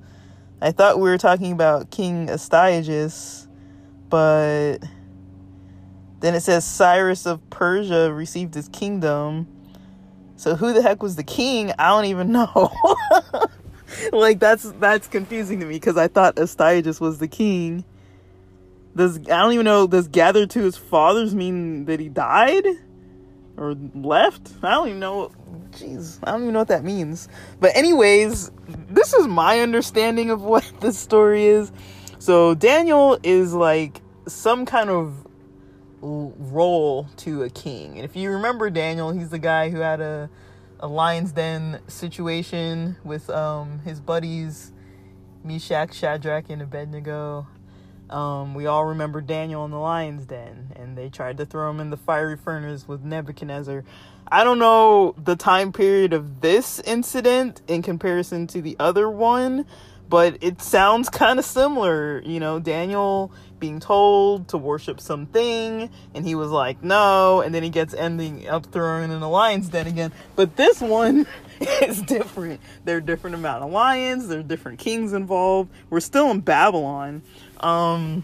I 0.61 0.71
thought 0.71 0.99
we 0.99 1.09
were 1.09 1.17
talking 1.17 1.51
about 1.53 1.89
King 1.89 2.27
Astyages, 2.27 3.47
but 4.09 4.79
then 6.19 6.35
it 6.35 6.41
says 6.41 6.65
Cyrus 6.65 7.25
of 7.25 7.47
Persia 7.49 8.11
received 8.11 8.53
his 8.53 8.67
kingdom. 8.67 9.47
So 10.35 10.55
who 10.55 10.73
the 10.73 10.81
heck 10.81 11.01
was 11.01 11.15
the 11.15 11.23
king? 11.23 11.71
I 11.79 11.89
don't 11.89 12.05
even 12.05 12.31
know. 12.33 12.71
like 14.11 14.39
that's 14.39 14.63
that's 14.79 15.07
confusing 15.07 15.59
to 15.61 15.65
me 15.65 15.75
because 15.75 15.97
I 15.97 16.07
thought 16.07 16.35
Astyages 16.35 16.99
was 16.99 17.19
the 17.19 17.27
king. 17.27 17.85
Does 18.95 19.17
I 19.17 19.37
don't 19.37 19.53
even 19.53 19.65
know. 19.65 19.87
Does 19.87 20.09
gathered 20.09 20.49
to 20.51 20.61
his 20.61 20.75
fathers 20.75 21.33
mean 21.33 21.85
that 21.85 22.01
he 22.01 22.09
died 22.09 22.65
or 23.55 23.75
left? 23.95 24.51
I 24.61 24.71
don't 24.71 24.87
even 24.89 24.99
know. 24.99 25.31
Jeez, 25.71 26.19
I 26.23 26.31
don't 26.31 26.43
even 26.43 26.53
know 26.53 26.59
what 26.59 26.69
that 26.69 26.83
means. 26.83 27.27
But 27.59 27.75
anyways, 27.75 28.51
this 28.89 29.13
is 29.13 29.27
my 29.27 29.59
understanding 29.59 30.29
of 30.31 30.41
what 30.53 30.69
this 30.79 30.97
story 30.97 31.45
is. 31.45 31.71
So 32.19 32.55
Daniel 32.55 33.19
is 33.23 33.53
like 33.53 34.01
some 34.27 34.65
kind 34.65 34.89
of 34.89 35.27
role 36.01 37.07
to 37.17 37.43
a 37.43 37.49
king. 37.49 37.95
And 37.95 38.05
if 38.05 38.15
you 38.15 38.31
remember 38.31 38.69
Daniel, 38.69 39.11
he's 39.11 39.29
the 39.29 39.39
guy 39.39 39.69
who 39.69 39.79
had 39.79 40.01
a 40.01 40.29
a 40.81 40.87
lion's 40.87 41.33
den 41.33 41.81
situation 41.87 42.95
with 43.03 43.29
um 43.29 43.79
his 43.79 43.99
buddies 43.99 44.71
Meshach, 45.43 45.93
Shadrach, 45.93 46.49
and 46.49 46.61
Abednego. 46.61 47.47
Um, 48.09 48.53
we 48.53 48.65
all 48.65 48.85
remember 48.85 49.21
Daniel 49.21 49.65
in 49.65 49.71
the 49.71 49.77
lion's 49.77 50.25
den, 50.25 50.73
and 50.75 50.97
they 50.97 51.09
tried 51.09 51.37
to 51.37 51.45
throw 51.45 51.69
him 51.69 51.79
in 51.79 51.89
the 51.89 51.97
fiery 51.97 52.37
furnace 52.37 52.87
with 52.87 53.03
Nebuchadnezzar. 53.03 53.83
I 54.31 54.43
don't 54.43 54.59
know 54.59 55.15
the 55.17 55.35
time 55.35 55.71
period 55.71 56.13
of 56.13 56.41
this 56.41 56.79
incident 56.81 57.61
in 57.67 57.81
comparison 57.81 58.47
to 58.47 58.61
the 58.61 58.75
other 58.79 59.09
one, 59.09 59.65
but 60.07 60.37
it 60.41 60.61
sounds 60.61 61.09
kind 61.09 61.39
of 61.39 61.45
similar. 61.45 62.21
You 62.25 62.39
know, 62.39 62.59
Daniel 62.59 63.31
being 63.59 63.79
told 63.79 64.47
to 64.49 64.57
worship 64.57 64.99
something, 64.99 65.89
and 66.15 66.25
he 66.25 66.35
was 66.35 66.49
like, 66.49 66.81
no, 66.83 67.41
and 67.41 67.53
then 67.53 67.63
he 67.63 67.69
gets 67.69 67.93
ending 67.93 68.47
up 68.47 68.67
thrown 68.67 69.11
in 69.11 69.19
the 69.19 69.29
lion's 69.29 69.69
den 69.69 69.87
again. 69.87 70.11
But 70.35 70.55
this 70.55 70.81
one 70.81 71.27
is 71.59 72.01
different. 72.01 72.61
There 72.85 72.97
are 72.97 73.01
different 73.01 73.35
amount 73.35 73.63
of 73.63 73.71
lions, 73.71 74.27
there 74.27 74.39
are 74.39 74.43
different 74.43 74.79
kings 74.79 75.13
involved. 75.13 75.69
We're 75.89 75.99
still 75.99 76.31
in 76.31 76.39
Babylon. 76.41 77.21
Um, 77.59 78.23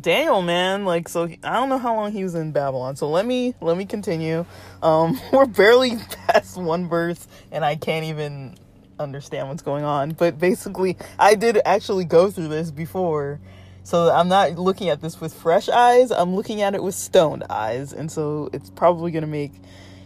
Daniel, 0.00 0.42
man, 0.42 0.84
like 0.84 1.08
so 1.08 1.24
I 1.24 1.54
don't 1.54 1.68
know 1.68 1.78
how 1.78 1.94
long 1.94 2.12
he 2.12 2.22
was 2.22 2.34
in 2.34 2.52
Babylon. 2.52 2.96
So 2.96 3.08
let 3.08 3.26
me 3.26 3.54
let 3.60 3.76
me 3.76 3.86
continue. 3.86 4.44
Um, 4.82 5.20
we're 5.32 5.46
barely 5.46 5.96
past 6.26 6.56
one 6.56 6.88
verse, 6.88 7.26
and 7.50 7.64
I 7.64 7.76
can't 7.76 8.04
even 8.06 8.56
understand 8.98 9.48
what's 9.48 9.62
going 9.62 9.84
on. 9.84 10.12
But 10.12 10.38
basically, 10.38 10.96
I 11.18 11.34
did 11.34 11.60
actually 11.64 12.04
go 12.04 12.30
through 12.30 12.48
this 12.48 12.70
before. 12.70 13.40
So 13.82 14.10
I'm 14.10 14.28
not 14.28 14.56
looking 14.56 14.90
at 14.90 15.00
this 15.00 15.20
with 15.20 15.32
fresh 15.34 15.68
eyes, 15.68 16.10
I'm 16.10 16.36
looking 16.36 16.60
at 16.62 16.74
it 16.74 16.82
with 16.82 16.94
stoned 16.94 17.44
eyes. 17.48 17.92
And 17.92 18.12
so 18.12 18.50
it's 18.52 18.70
probably 18.70 19.10
going 19.10 19.22
to 19.22 19.28
make 19.28 19.52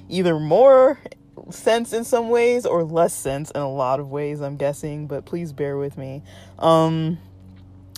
either 0.09 0.39
more 0.39 0.99
sense 1.51 1.93
in 1.93 2.05
some 2.05 2.29
ways 2.29 2.65
or 2.65 2.85
less 2.85 3.13
sense 3.13 3.51
in 3.51 3.61
a 3.61 3.71
lot 3.71 4.01
of 4.01 4.11
ways, 4.11 4.41
I'm 4.41 4.57
guessing, 4.57 5.07
but 5.07 5.25
please 5.25 5.53
bear 5.53 5.77
with 5.77 5.99
me. 5.99 6.23
Um 6.59 7.19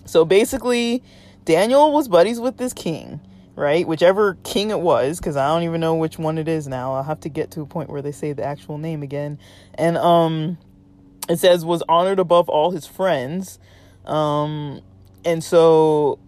so 0.06 0.24
basically, 0.24 1.02
Daniel 1.44 1.92
was 1.92 2.08
buddies 2.08 2.40
with 2.40 2.56
this 2.56 2.72
king, 2.72 3.20
right? 3.54 3.86
Whichever 3.86 4.36
king 4.42 4.70
it 4.70 4.80
was, 4.80 5.18
because 5.18 5.36
I 5.36 5.48
don't 5.48 5.62
even 5.62 5.80
know 5.80 5.94
which 5.94 6.18
one 6.18 6.38
it 6.38 6.48
is 6.48 6.66
now. 6.66 6.94
I'll 6.94 7.02
have 7.02 7.20
to 7.20 7.28
get 7.28 7.50
to 7.52 7.60
a 7.60 7.66
point 7.66 7.90
where 7.90 8.02
they 8.02 8.12
say 8.12 8.32
the 8.32 8.44
actual 8.44 8.78
name 8.78 9.02
again. 9.02 9.38
And 9.74 9.96
um 9.96 10.58
it 11.28 11.38
says 11.38 11.64
was 11.64 11.82
honored 11.88 12.20
above 12.20 12.48
all 12.48 12.70
his 12.70 12.86
friends 12.86 13.58
um 14.04 14.80
and 15.24 15.42
so 15.42 16.20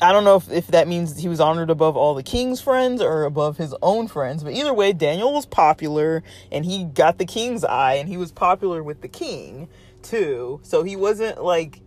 I 0.00 0.12
don't 0.12 0.22
know 0.22 0.36
if, 0.36 0.50
if 0.50 0.68
that 0.68 0.86
means 0.86 1.18
he 1.18 1.28
was 1.28 1.40
honored 1.40 1.70
above 1.70 1.96
all 1.96 2.14
the 2.14 2.22
king's 2.22 2.60
friends 2.60 3.02
or 3.02 3.24
above 3.24 3.56
his 3.56 3.74
own 3.82 4.06
friends, 4.06 4.44
but 4.44 4.52
either 4.52 4.72
way, 4.72 4.92
Daniel 4.92 5.32
was 5.32 5.44
popular 5.44 6.22
and 6.52 6.64
he 6.64 6.84
got 6.84 7.18
the 7.18 7.24
king's 7.24 7.64
eye 7.64 7.94
and 7.94 8.08
he 8.08 8.16
was 8.16 8.30
popular 8.30 8.82
with 8.82 9.00
the 9.00 9.08
king 9.08 9.68
too. 10.02 10.60
So 10.62 10.84
he 10.84 10.94
wasn't 10.94 11.42
like 11.42 11.80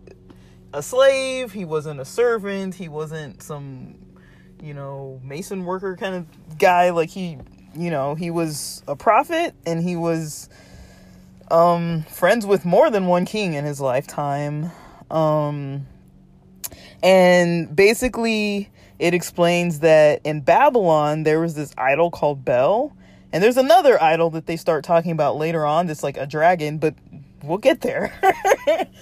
a 0.74 0.82
slave, 0.82 1.52
he 1.52 1.64
wasn't 1.64 2.00
a 2.00 2.04
servant, 2.04 2.74
he 2.74 2.88
wasn't 2.88 3.42
some, 3.42 3.94
you 4.62 4.74
know, 4.74 5.20
mason 5.22 5.64
worker 5.64 5.96
kind 5.96 6.14
of 6.14 6.58
guy. 6.58 6.90
Like 6.90 7.10
he, 7.10 7.38
you 7.74 7.90
know, 7.90 8.14
he 8.14 8.30
was 8.30 8.82
a 8.88 8.96
prophet 8.96 9.54
and 9.66 9.82
he 9.82 9.96
was 9.96 10.48
um, 11.50 12.04
friends 12.04 12.46
with 12.46 12.64
more 12.64 12.90
than 12.90 13.06
one 13.06 13.24
king 13.24 13.54
in 13.54 13.64
his 13.64 13.80
lifetime. 13.80 14.70
Um, 15.10 15.86
and 17.02 17.74
basically, 17.74 18.70
it 18.98 19.14
explains 19.14 19.80
that 19.80 20.20
in 20.24 20.40
Babylon, 20.40 21.24
there 21.24 21.40
was 21.40 21.54
this 21.54 21.74
idol 21.76 22.10
called 22.10 22.44
Bel. 22.44 22.96
And 23.32 23.42
there's 23.42 23.56
another 23.56 24.00
idol 24.02 24.30
that 24.30 24.46
they 24.46 24.56
start 24.56 24.84
talking 24.84 25.10
about 25.10 25.36
later 25.36 25.64
on 25.64 25.86
that's 25.86 26.02
like 26.02 26.16
a 26.16 26.26
dragon, 26.26 26.78
but 26.78 26.94
we'll 27.42 27.58
get 27.58 27.80
there. 27.80 28.12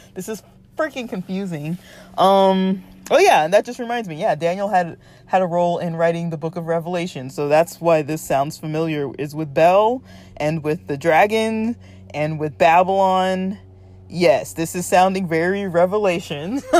this 0.14 0.28
is 0.28 0.42
freaking 0.80 1.08
confusing. 1.08 1.76
Um, 2.16 2.82
oh 3.10 3.18
yeah, 3.18 3.44
and 3.44 3.52
that 3.52 3.66
just 3.66 3.78
reminds 3.78 4.08
me. 4.08 4.16
Yeah, 4.16 4.34
Daniel 4.34 4.68
had 4.68 4.98
had 5.26 5.42
a 5.42 5.46
role 5.46 5.78
in 5.78 5.94
writing 5.94 6.30
the 6.30 6.38
book 6.38 6.56
of 6.56 6.66
Revelation. 6.66 7.28
So 7.28 7.48
that's 7.48 7.80
why 7.80 8.02
this 8.02 8.22
sounds 8.22 8.56
familiar 8.56 9.12
is 9.18 9.34
with 9.34 9.52
Bel 9.52 10.02
and 10.38 10.64
with 10.64 10.86
the 10.86 10.96
dragon 10.96 11.76
and 12.14 12.40
with 12.40 12.56
Babylon. 12.56 13.58
Yes, 14.08 14.54
this 14.54 14.74
is 14.74 14.86
sounding 14.86 15.28
very 15.28 15.68
Revelation. 15.68 16.56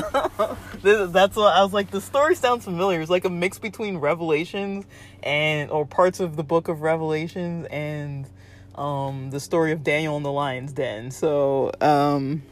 that's 0.82 1.36
what 1.36 1.54
I 1.54 1.62
was 1.62 1.72
like. 1.72 1.90
The 1.90 2.00
story 2.00 2.34
sounds 2.34 2.64
familiar. 2.64 3.00
It's 3.00 3.10
like 3.10 3.24
a 3.24 3.30
mix 3.30 3.58
between 3.58 3.98
Revelations 3.98 4.84
and 5.22 5.70
or 5.70 5.86
parts 5.86 6.18
of 6.18 6.34
the 6.36 6.42
book 6.42 6.68
of 6.68 6.80
Revelations 6.80 7.68
and 7.70 8.26
um, 8.74 9.30
the 9.30 9.38
story 9.38 9.72
of 9.72 9.84
Daniel 9.84 10.16
in 10.16 10.22
the 10.22 10.32
lion's 10.32 10.72
den. 10.72 11.12
So 11.12 11.70
um, 11.80 12.42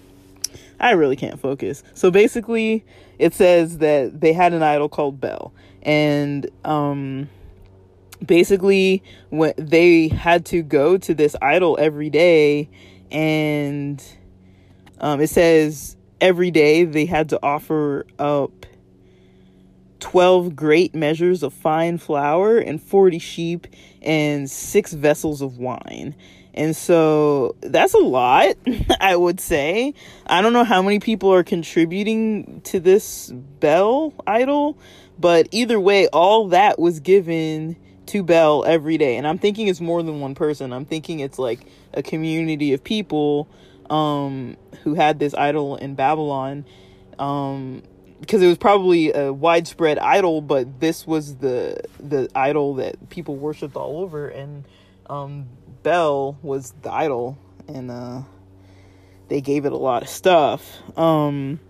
I 0.80 0.92
really 0.92 1.16
can't 1.16 1.40
focus. 1.40 1.82
So 1.94 2.10
basically, 2.10 2.84
it 3.18 3.34
says 3.34 3.78
that 3.78 4.20
they 4.20 4.32
had 4.32 4.52
an 4.52 4.62
idol 4.62 4.88
called 4.88 5.20
Bel, 5.20 5.52
and 5.82 6.48
um, 6.64 7.28
basically 8.24 9.02
when 9.30 9.54
they 9.56 10.08
had 10.08 10.44
to 10.46 10.62
go 10.62 10.98
to 10.98 11.14
this 11.14 11.36
idol 11.40 11.76
every 11.80 12.10
day 12.10 12.68
and 13.10 14.02
um, 15.00 15.20
it 15.20 15.28
says 15.28 15.96
every 16.20 16.50
day 16.50 16.84
they 16.84 17.06
had 17.06 17.28
to 17.28 17.38
offer 17.42 18.06
up 18.18 18.66
12 20.00 20.54
great 20.54 20.94
measures 20.94 21.42
of 21.42 21.52
fine 21.52 21.98
flour 21.98 22.58
and 22.58 22.82
40 22.82 23.18
sheep 23.18 23.66
and 24.02 24.50
six 24.50 24.92
vessels 24.92 25.42
of 25.42 25.58
wine. 25.58 26.14
And 26.54 26.74
so 26.74 27.54
that's 27.60 27.94
a 27.94 27.98
lot, 27.98 28.56
I 29.00 29.14
would 29.14 29.40
say. 29.40 29.94
I 30.26 30.42
don't 30.42 30.52
know 30.52 30.64
how 30.64 30.82
many 30.82 30.98
people 30.98 31.32
are 31.32 31.44
contributing 31.44 32.60
to 32.62 32.80
this 32.80 33.30
Bel 33.30 34.12
idol, 34.26 34.78
but 35.18 35.48
either 35.52 35.78
way, 35.78 36.08
all 36.08 36.48
that 36.48 36.78
was 36.78 37.00
given 37.00 37.76
to 38.06 38.22
Bel 38.22 38.64
every 38.64 38.98
day. 38.98 39.16
And 39.16 39.26
I'm 39.26 39.38
thinking 39.38 39.68
it's 39.68 39.80
more 39.80 40.02
than 40.02 40.20
one 40.20 40.34
person. 40.34 40.72
I'm 40.72 40.84
thinking 40.84 41.20
it's 41.20 41.38
like 41.38 41.60
a 41.94 42.02
community 42.02 42.72
of 42.72 42.82
people 42.82 43.48
um, 43.90 44.56
who 44.82 44.94
had 44.94 45.18
this 45.18 45.34
idol 45.34 45.76
in 45.76 45.94
Babylon. 45.94 46.64
Um, 47.18 47.82
because 48.20 48.42
it 48.42 48.48
was 48.48 48.58
probably 48.58 49.12
a 49.12 49.32
widespread 49.32 49.98
idol, 49.98 50.40
but 50.40 50.80
this 50.80 51.06
was 51.06 51.36
the 51.36 51.80
the 52.00 52.28
idol 52.34 52.74
that 52.74 53.10
people 53.10 53.36
worshipped 53.36 53.76
all 53.76 54.00
over, 54.00 54.28
and 54.28 54.64
um, 55.08 55.46
Bel 55.88 56.36
was 56.42 56.74
the 56.82 56.92
idol, 56.92 57.38
and 57.66 57.90
uh, 57.90 58.20
they 59.28 59.40
gave 59.40 59.64
it 59.64 59.72
a 59.72 59.76
lot 59.78 60.02
of 60.02 60.10
stuff. 60.10 60.82
Um, 60.98 61.60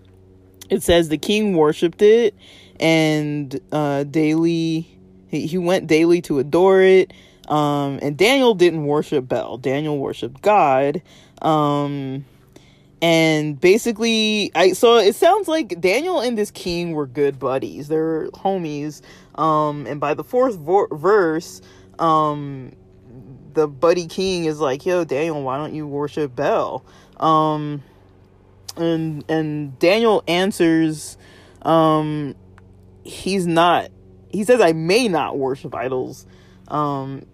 it 0.69 0.83
says 0.83 1.07
the 1.07 1.17
king 1.17 1.55
worshipped 1.55 2.01
it, 2.01 2.35
and 2.81 3.57
uh, 3.71 4.03
daily 4.03 4.89
he, 5.29 5.47
he 5.47 5.57
went 5.57 5.87
daily 5.87 6.21
to 6.23 6.39
adore 6.39 6.81
it. 6.81 7.13
Um, 7.47 7.99
and 8.01 8.17
Daniel 8.17 8.55
didn't 8.55 8.83
worship 8.83 9.25
Bel. 9.25 9.57
Daniel 9.57 9.97
worshiped 9.97 10.41
God. 10.41 11.01
Um, 11.41 12.25
and 13.01 13.57
basically, 13.61 14.51
I 14.53 14.73
so 14.73 14.97
it 14.97 15.15
sounds 15.15 15.47
like 15.47 15.79
Daniel 15.79 16.19
and 16.19 16.37
this 16.37 16.51
king 16.51 16.91
were 16.91 17.07
good 17.07 17.39
buddies. 17.39 17.87
They're 17.87 18.27
homies. 18.31 19.01
Um, 19.35 19.87
and 19.87 20.01
by 20.01 20.13
the 20.13 20.25
fourth 20.25 20.57
vo- 20.57 20.89
verse, 20.91 21.61
um, 21.99 22.73
the 23.53 23.67
buddy 23.67 24.07
king 24.07 24.45
is 24.45 24.59
like, 24.59 24.85
"Yo, 24.85 25.03
Daniel, 25.03 25.41
why 25.41 25.57
don't 25.57 25.73
you 25.73 25.87
worship 25.87 26.35
Bel?" 26.35 26.83
Um, 27.17 27.83
and 28.77 29.23
and 29.29 29.77
Daniel 29.79 30.23
answers, 30.27 31.17
um, 31.63 32.35
he's 33.03 33.45
not 33.47 33.89
he 34.29 34.43
says 34.43 34.61
I 34.61 34.73
may 34.73 35.07
not 35.07 35.37
worship 35.37 35.75
idols. 35.75 36.25
Um, 36.67 37.25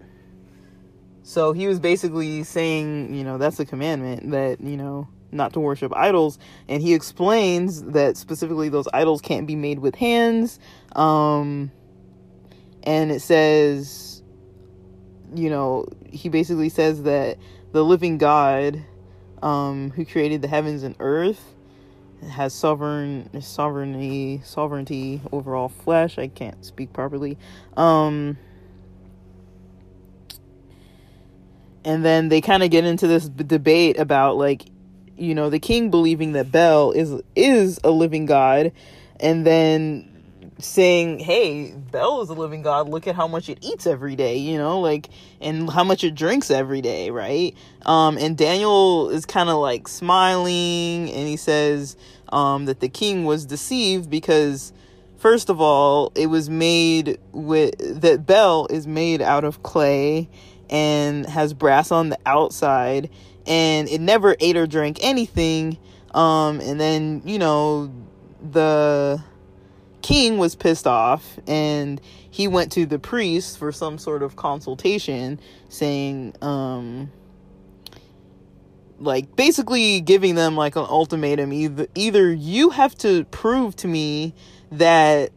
so 1.23 1.53
he 1.53 1.67
was 1.67 1.79
basically 1.79 2.43
saying, 2.43 3.13
you 3.13 3.23
know, 3.23 3.37
that's 3.37 3.59
a 3.59 3.65
commandment 3.65 4.31
that, 4.31 4.61
you 4.61 4.77
know, 4.77 5.07
not 5.31 5.53
to 5.53 5.59
worship 5.59 5.91
idols. 5.95 6.39
And 6.67 6.81
he 6.81 6.93
explains 6.93 7.83
that 7.83 8.15
specifically 8.15 8.69
those 8.69 8.87
idols 8.93 9.21
can't 9.21 9.45
be 9.45 9.55
made 9.55 9.79
with 9.79 9.95
hands. 9.95 10.59
Um, 10.95 11.71
and 12.83 13.11
it 13.11 13.21
says, 13.21 14.14
you 15.37 15.49
know, 15.49 15.87
he 16.05 16.29
basically 16.29 16.69
says 16.69 17.03
that 17.03 17.37
the 17.71 17.83
living 17.83 18.17
God 18.17 18.83
um, 19.41 19.91
who 19.91 20.05
created 20.05 20.41
the 20.41 20.47
heavens 20.47 20.83
and 20.83 20.95
earth 20.99 21.55
has 22.29 22.53
sovereign 22.53 23.29
sovereignty 23.41 24.41
sovereignty 24.43 25.21
over 25.31 25.55
all 25.55 25.69
flesh. 25.69 26.17
I 26.17 26.27
can't 26.27 26.63
speak 26.65 26.91
properly. 26.93 27.37
Um 27.77 28.37
and 31.85 32.03
then 32.03 32.29
they 32.29 32.41
kind 32.41 32.63
of 32.63 32.71
get 32.71 32.83
into 32.83 33.07
this 33.07 33.29
b- 33.29 33.43
debate 33.43 33.99
about 33.99 34.37
like 34.37 34.63
you 35.15 35.35
know 35.35 35.49
the 35.49 35.59
king 35.59 35.89
believing 35.91 36.33
that 36.33 36.51
Bel 36.51 36.91
is 36.91 37.21
is 37.35 37.79
a 37.83 37.91
living 37.91 38.25
god 38.25 38.71
and 39.19 39.45
then 39.45 40.14
saying, 40.59 41.19
"Hey, 41.19 41.73
Bel 41.91 42.21
is 42.21 42.29
a 42.29 42.33
living 42.33 42.61
god. 42.61 42.87
Look 42.89 43.07
at 43.07 43.15
how 43.15 43.27
much 43.27 43.49
it 43.49 43.57
eats 43.61 43.85
every 43.85 44.15
day, 44.15 44.37
you 44.37 44.57
know, 44.57 44.79
like 44.79 45.09
and 45.41 45.69
how 45.69 45.83
much 45.83 46.03
it 46.03 46.15
drinks 46.15 46.49
every 46.49 46.81
day, 46.81 47.09
right?" 47.09 47.53
Um 47.85 48.17
and 48.17 48.37
Daniel 48.37 49.09
is 49.09 49.25
kind 49.25 49.49
of 49.49 49.57
like 49.57 49.87
smiling 49.87 51.11
and 51.11 51.27
he 51.27 51.37
says 51.37 51.97
um 52.29 52.65
that 52.65 52.79
the 52.79 52.89
king 52.89 53.25
was 53.25 53.45
deceived 53.45 54.09
because 54.09 54.71
first 55.17 55.49
of 55.49 55.59
all, 55.59 56.11
it 56.15 56.27
was 56.27 56.49
made 56.49 57.19
with 57.31 58.01
that 58.01 58.25
Bel 58.25 58.67
is 58.69 58.87
made 58.87 59.21
out 59.21 59.43
of 59.43 59.63
clay 59.63 60.29
and 60.69 61.25
has 61.25 61.53
brass 61.53 61.91
on 61.91 62.09
the 62.09 62.19
outside 62.25 63.09
and 63.45 63.87
it 63.89 64.01
never 64.01 64.35
ate 64.39 64.57
or 64.57 64.65
drank 64.65 64.99
anything 65.01 65.77
um 66.13 66.59
and 66.61 66.79
then, 66.79 67.21
you 67.25 67.37
know, 67.37 67.91
the 68.51 69.21
king 70.05 70.37
was 70.37 70.53
pissed 70.53 70.85
off 70.85 71.39
and 71.47 71.99
he 72.29 72.47
went 72.47 72.71
to 72.71 72.85
the 72.85 72.99
priest 72.99 73.57
for 73.57 73.71
some 73.71 73.97
sort 73.97 74.21
of 74.21 74.35
consultation 74.35 75.39
saying 75.67 76.31
um 76.43 77.11
like 78.99 79.35
basically 79.35 80.01
giving 80.01 80.35
them 80.35 80.55
like 80.55 80.75
an 80.75 80.85
ultimatum. 80.87 81.51
Either 81.51 81.87
either 81.95 82.31
you 82.31 82.69
have 82.69 82.95
to 82.99 83.25
prove 83.25 83.75
to 83.77 83.87
me 83.87 84.35
that 84.71 85.31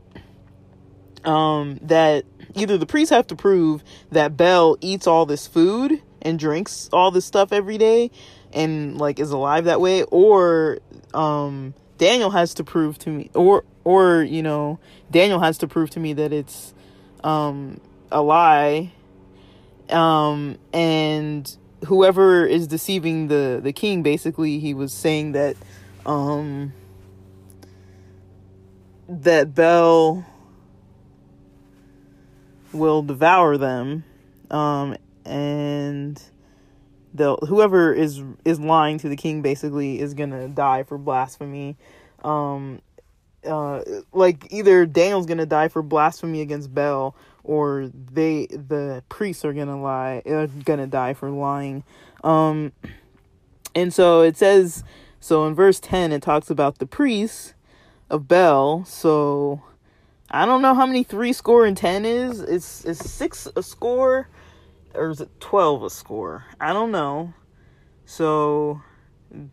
um 1.25 1.79
that 1.81 2.27
either 2.55 2.77
the 2.77 2.85
priests 2.85 3.11
have 3.11 3.27
to 3.29 3.37
prove 3.37 3.83
that 4.13 4.37
Bel 4.37 4.77
eats 4.83 5.07
all 5.07 5.25
this 5.25 5.47
food 5.47 6.03
and 6.21 6.39
drinks 6.39 6.91
all 6.93 7.11
this 7.11 7.25
stuff 7.25 7.55
every 7.55 7.79
day 7.79 8.11
and 8.53 8.99
like 8.99 9.19
is 9.19 9.31
alive 9.31 9.65
that 9.65 9.81
way 9.81 10.03
or 10.03 10.79
um 11.15 11.73
Daniel 11.99 12.31
has 12.31 12.55
to 12.55 12.65
prove 12.65 12.97
to 12.99 13.11
me 13.11 13.31
or 13.35 13.65
or 13.85 14.23
you 14.23 14.43
know 14.43 14.79
Daniel 15.11 15.41
has 15.41 15.59
to 15.59 15.69
prove 15.69 15.91
to 15.91 16.01
me 16.01 16.13
that 16.15 16.33
it's 16.33 16.73
um 17.23 17.81
a 18.11 18.23
lie. 18.23 18.93
Um 19.91 20.59
and 20.73 21.57
whoever 21.87 22.47
is 22.47 22.67
deceiving 22.67 23.29
the 23.29 23.61
the 23.63 23.73
king 23.73 24.03
basically 24.03 24.61
he 24.61 24.75
was 24.75 24.93
saying 24.93 25.33
that 25.33 25.57
um 26.07 26.73
that 29.09 29.55
Bel 29.55 30.25
will 32.73 33.03
devour 33.03 33.59
them. 33.59 34.05
Um 34.51 34.97
and 35.25 36.23
they'll 37.19 37.39
whoever 37.49 37.93
is 37.93 38.23
is 38.45 38.59
lying 38.59 38.99
to 38.99 39.09
the 39.09 39.17
king 39.17 39.43
basically 39.43 40.01
is 40.01 40.15
gonna 40.15 40.49
die 40.49 40.83
for 40.85 40.97
blasphemy. 40.97 41.77
Um 42.23 42.81
uh 43.47 43.83
like 44.13 44.47
either 44.51 44.85
daniel's 44.85 45.27
gonna 45.27 45.47
die 45.47 45.69
for 45.69 45.83
blasphemy 45.83 46.41
against 46.41 46.75
Bel 46.75 47.15
or 47.45 47.91
they 48.13 48.47
the 48.47 49.03
priests 49.09 49.45
are 49.45 49.53
gonna 49.53 49.81
lie 49.81 50.23
are 50.27 50.47
gonna 50.47 50.87
die 50.87 51.15
for 51.15 51.31
lying. 51.31 51.85
Um 52.25 52.73
and 53.75 53.93
so 53.93 54.23
it 54.23 54.37
says 54.37 54.83
so 55.21 55.47
in 55.47 55.55
verse 55.55 55.81
10 55.81 56.13
it 56.13 56.23
talks 56.23 56.51
about 56.51 56.79
the 56.79 56.87
priests 56.87 57.55
of 58.09 58.27
Bel 58.27 58.85
so 58.85 59.63
i 60.31 60.47
don't 60.47 60.63
know 60.63 60.75
how 60.75 60.87
many 60.87 61.03
three 61.03 61.33
score 61.33 61.67
and 61.67 61.77
ten 61.77 62.05
is. 62.05 62.41
It's 62.41 62.85
it's 62.85 63.11
six 63.11 63.49
a 63.57 63.63
score 63.63 64.29
or 64.99 65.11
is 65.11 65.21
it 65.21 65.41
12 65.41 65.85
a 65.85 65.91
score? 65.91 66.45
I 66.61 66.73
don't 66.73 66.91
know. 66.91 67.33
So 68.05 68.83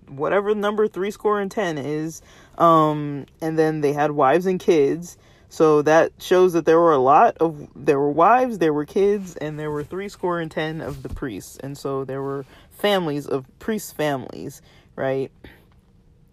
whatever 0.08 0.56
number 0.56 0.88
3 0.88 1.12
score 1.12 1.40
and 1.40 1.52
10 1.52 1.78
is 1.78 2.22
um 2.58 3.26
and 3.42 3.60
then 3.60 3.82
they 3.82 3.94
had 3.94 4.12
wives 4.12 4.46
and 4.46 4.60
kids. 4.60 5.18
So 5.50 5.82
that 5.84 6.12
shows 6.20 6.54
that 6.54 6.66
there 6.66 6.80
were 6.80 6.94
a 6.94 6.98
lot 6.98 7.38
of 7.38 7.68
there 7.76 8.00
were 8.00 8.12
wives, 8.12 8.58
there 8.58 8.74
were 8.74 8.86
kids, 8.86 9.36
and 9.36 9.60
there 9.60 9.72
were 9.72 9.84
3 9.84 10.10
score 10.10 10.40
and 10.40 10.50
10 10.50 10.82
of 10.82 11.04
the 11.04 11.10
priests. 11.10 11.58
And 11.58 11.78
so 11.78 12.04
there 12.04 12.22
were 12.22 12.46
families 12.72 13.28
of 13.28 13.46
priests 13.60 13.92
families, 13.92 14.62
right? 14.96 15.32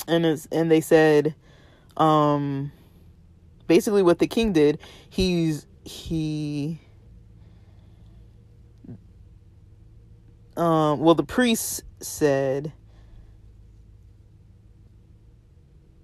And 0.09 0.27
it's, 0.27 0.47
and 0.51 0.71
they 0.71 0.81
said 0.81 1.35
um 1.97 2.73
basically 3.67 4.03
what 4.03 4.19
the 4.19 4.27
king 4.27 4.53
did, 4.53 4.79
he's 5.09 5.67
he 5.85 6.81
um, 10.63 11.01
well, 11.01 11.17
the 11.17 11.25
priest 11.25 11.83
said, 11.99 12.73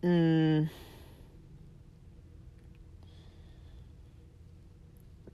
mm, 0.02 0.68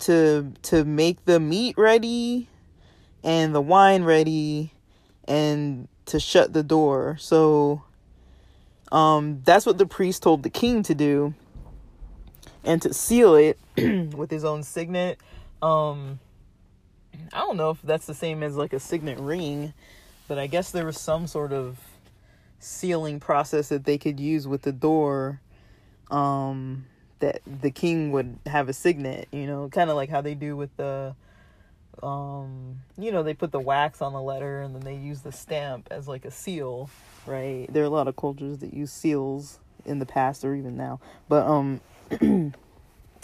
to 0.00 0.52
to 0.60 0.84
make 0.84 1.24
the 1.24 1.40
meat 1.40 1.78
ready 1.78 2.50
and 3.22 3.54
the 3.54 3.62
wine 3.62 4.04
ready 4.04 4.74
and 5.26 5.88
to 6.04 6.20
shut 6.20 6.52
the 6.52 6.62
door. 6.62 7.16
So 7.18 7.82
um, 8.92 9.40
that's 9.42 9.64
what 9.64 9.78
the 9.78 9.86
priest 9.86 10.22
told 10.22 10.42
the 10.42 10.50
king 10.50 10.82
to 10.82 10.94
do 10.94 11.32
and 12.62 12.82
to 12.82 12.92
seal 12.92 13.36
it 13.36 13.58
with 14.14 14.30
his 14.30 14.44
own 14.44 14.64
signet. 14.64 15.18
Um, 15.62 16.20
I 17.32 17.38
don't 17.40 17.56
know 17.56 17.70
if 17.70 17.82
that's 17.82 18.06
the 18.06 18.14
same 18.14 18.42
as 18.42 18.56
like 18.56 18.72
a 18.72 18.80
signet 18.80 19.18
ring, 19.18 19.74
but 20.28 20.38
I 20.38 20.46
guess 20.46 20.70
there 20.70 20.86
was 20.86 21.00
some 21.00 21.26
sort 21.26 21.52
of 21.52 21.78
sealing 22.58 23.20
process 23.20 23.68
that 23.68 23.84
they 23.84 23.98
could 23.98 24.18
use 24.18 24.48
with 24.48 24.62
the 24.62 24.72
door 24.72 25.40
um, 26.10 26.86
that 27.18 27.40
the 27.46 27.70
king 27.70 28.12
would 28.12 28.38
have 28.46 28.68
a 28.68 28.72
signet, 28.72 29.28
you 29.32 29.46
know, 29.46 29.68
kind 29.68 29.90
of 29.90 29.96
like 29.96 30.08
how 30.10 30.20
they 30.20 30.34
do 30.34 30.56
with 30.56 30.74
the 30.76 31.14
um 32.02 32.80
you 32.98 33.12
know 33.12 33.22
they 33.22 33.34
put 33.34 33.52
the 33.52 33.60
wax 33.60 34.02
on 34.02 34.12
the 34.12 34.20
letter 34.20 34.62
and 34.62 34.74
then 34.74 34.82
they 34.82 34.96
use 34.96 35.20
the 35.20 35.30
stamp 35.30 35.86
as 35.92 36.08
like 36.08 36.24
a 36.24 36.30
seal 36.30 36.90
right? 37.24 37.66
There 37.70 37.82
are 37.84 37.86
a 37.86 37.90
lot 37.90 38.08
of 38.08 38.16
cultures 38.16 38.58
that 38.58 38.74
use 38.74 38.92
seals 38.92 39.60
in 39.86 40.00
the 40.00 40.06
past 40.06 40.44
or 40.44 40.56
even 40.56 40.76
now 40.76 40.98
but 41.28 41.46
um 41.46 41.80
it 42.10 42.52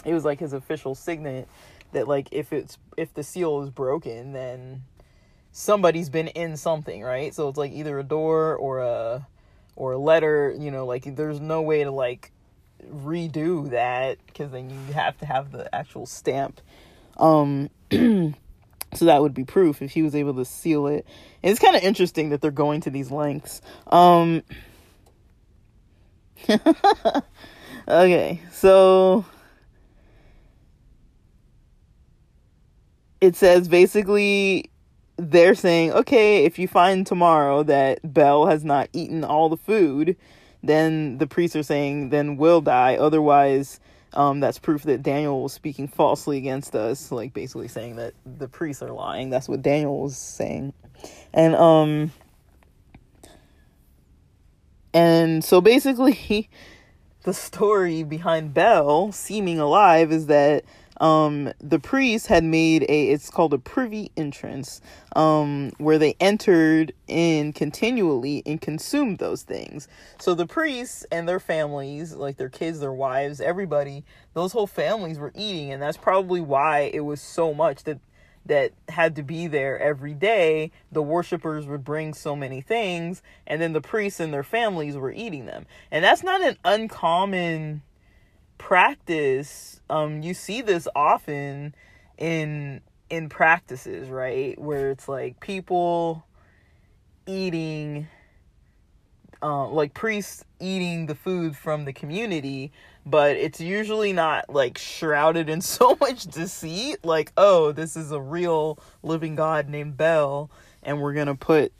was 0.05 0.23
like 0.23 0.39
his 0.39 0.53
official 0.53 0.95
signet 0.95 1.49
that 1.93 2.07
like 2.07 2.27
if 2.31 2.53
it's 2.53 2.77
if 2.97 3.13
the 3.13 3.23
seal 3.23 3.61
is 3.61 3.69
broken 3.69 4.33
then 4.33 4.83
somebody's 5.51 6.09
been 6.09 6.27
in 6.29 6.55
something 6.55 7.01
right 7.01 7.33
so 7.33 7.47
it's 7.49 7.57
like 7.57 7.71
either 7.71 7.99
a 7.99 8.03
door 8.03 8.55
or 8.55 8.79
a 8.79 9.27
or 9.75 9.93
a 9.93 9.97
letter 9.97 10.55
you 10.57 10.71
know 10.71 10.85
like 10.85 11.15
there's 11.15 11.39
no 11.39 11.61
way 11.61 11.83
to 11.83 11.91
like 11.91 12.31
redo 12.89 13.69
that 13.69 14.17
because 14.25 14.51
then 14.51 14.69
you 14.69 14.93
have 14.93 15.17
to 15.17 15.25
have 15.25 15.51
the 15.51 15.73
actual 15.73 16.05
stamp 16.05 16.61
um 17.17 17.69
So 18.93 19.05
that 19.05 19.21
would 19.21 19.33
be 19.33 19.45
proof 19.45 19.81
if 19.81 19.91
he 19.91 20.01
was 20.01 20.15
able 20.15 20.33
to 20.35 20.45
seal 20.45 20.87
it. 20.87 21.05
And 21.41 21.51
it's 21.51 21.59
kind 21.59 21.75
of 21.75 21.83
interesting 21.83 22.29
that 22.29 22.41
they're 22.41 22.51
going 22.51 22.81
to 22.81 22.89
these 22.89 23.09
lengths. 23.11 23.61
Um 23.87 24.43
Okay, 27.87 28.41
so 28.51 29.25
it 33.21 33.35
says 33.35 33.67
basically 33.67 34.69
they're 35.17 35.55
saying, 35.55 35.93
okay, 35.93 36.43
if 36.45 36.57
you 36.57 36.67
find 36.67 37.05
tomorrow 37.05 37.63
that 37.63 37.99
Bel 38.13 38.47
has 38.47 38.65
not 38.65 38.89
eaten 38.91 39.23
all 39.23 39.49
the 39.49 39.57
food, 39.57 40.17
then 40.63 41.19
the 41.19 41.27
priests 41.27 41.55
are 41.55 41.63
saying, 41.63 42.09
then 42.09 42.37
we'll 42.37 42.61
die. 42.61 42.95
Otherwise, 42.95 43.79
um, 44.13 44.39
that's 44.39 44.59
proof 44.59 44.83
that 44.83 45.03
Daniel 45.03 45.43
was 45.43 45.53
speaking 45.53 45.87
falsely 45.87 46.37
against 46.37 46.75
us, 46.75 47.11
like 47.11 47.33
basically 47.33 47.67
saying 47.67 47.95
that 47.97 48.13
the 48.25 48.47
priests 48.47 48.81
are 48.81 48.91
lying. 48.91 49.29
That's 49.29 49.47
what 49.47 49.61
Daniel 49.61 50.01
was 50.01 50.17
saying. 50.17 50.73
And 51.33 51.55
um 51.55 52.11
and 54.93 55.43
so 55.43 55.61
basically 55.61 56.49
the 57.23 57.33
story 57.33 58.03
behind 58.03 58.53
Bel 58.53 59.11
seeming 59.11 59.59
alive 59.59 60.11
is 60.11 60.25
that 60.27 60.65
um, 61.01 61.51
the 61.59 61.79
priest 61.79 62.27
had 62.27 62.43
made 62.43 62.83
a 62.83 63.09
it's 63.09 63.31
called 63.31 63.53
a 63.53 63.57
privy 63.57 64.11
entrance 64.15 64.81
um, 65.15 65.71
where 65.79 65.97
they 65.97 66.15
entered 66.19 66.93
in 67.07 67.53
continually 67.53 68.43
and 68.45 68.61
consumed 68.61 69.17
those 69.17 69.41
things. 69.41 69.87
So 70.19 70.35
the 70.35 70.45
priests 70.45 71.03
and 71.11 71.27
their 71.27 71.39
families 71.39 72.13
like 72.13 72.37
their 72.37 72.49
kids 72.49 72.79
their 72.79 72.93
wives 72.93 73.41
everybody 73.41 74.05
those 74.35 74.53
whole 74.53 74.67
families 74.67 75.17
were 75.17 75.33
eating. 75.35 75.71
And 75.71 75.81
that's 75.81 75.97
probably 75.97 76.39
why 76.39 76.91
it 76.93 77.01
was 77.01 77.19
so 77.19 77.53
much 77.53 77.83
that 77.83 77.99
that 78.45 78.71
had 78.89 79.15
to 79.15 79.23
be 79.23 79.47
there 79.47 79.79
every 79.79 80.13
day. 80.13 80.71
The 80.91 81.01
worshippers 81.01 81.65
would 81.65 81.83
bring 81.83 82.13
so 82.13 82.35
many 82.35 82.61
things 82.61 83.23
and 83.47 83.59
then 83.59 83.73
the 83.73 83.81
priests 83.81 84.19
and 84.19 84.31
their 84.31 84.43
families 84.43 84.95
were 84.95 85.11
eating 85.11 85.47
them. 85.47 85.65
And 85.89 86.03
that's 86.05 86.23
not 86.23 86.43
an 86.43 86.57
uncommon 86.63 87.81
practice 88.61 89.81
um 89.89 90.21
you 90.21 90.35
see 90.35 90.61
this 90.61 90.87
often 90.95 91.73
in 92.19 92.79
in 93.09 93.27
practices 93.27 94.07
right? 94.07 94.57
Where 94.59 94.91
it's 94.91 95.09
like 95.09 95.39
people 95.39 96.23
eating 97.25 98.07
uh, 99.41 99.67
like 99.67 99.95
priests 99.95 100.45
eating 100.59 101.07
the 101.07 101.15
food 101.15 101.57
from 101.57 101.85
the 101.85 101.91
community 101.91 102.71
but 103.03 103.35
it's 103.35 103.59
usually 103.59 104.13
not 104.13 104.47
like 104.47 104.77
shrouded 104.77 105.49
in 105.49 105.59
so 105.75 105.97
much 105.99 106.25
deceit 106.25 107.03
like 107.03 107.33
oh 107.37 107.71
this 107.71 107.97
is 107.97 108.11
a 108.11 108.21
real 108.21 108.77
living 109.01 109.35
god 109.35 109.67
named 109.69 109.97
bel 109.97 110.51
and 110.83 111.01
we're 111.01 111.13
gonna 111.13 111.33
put 111.35 111.73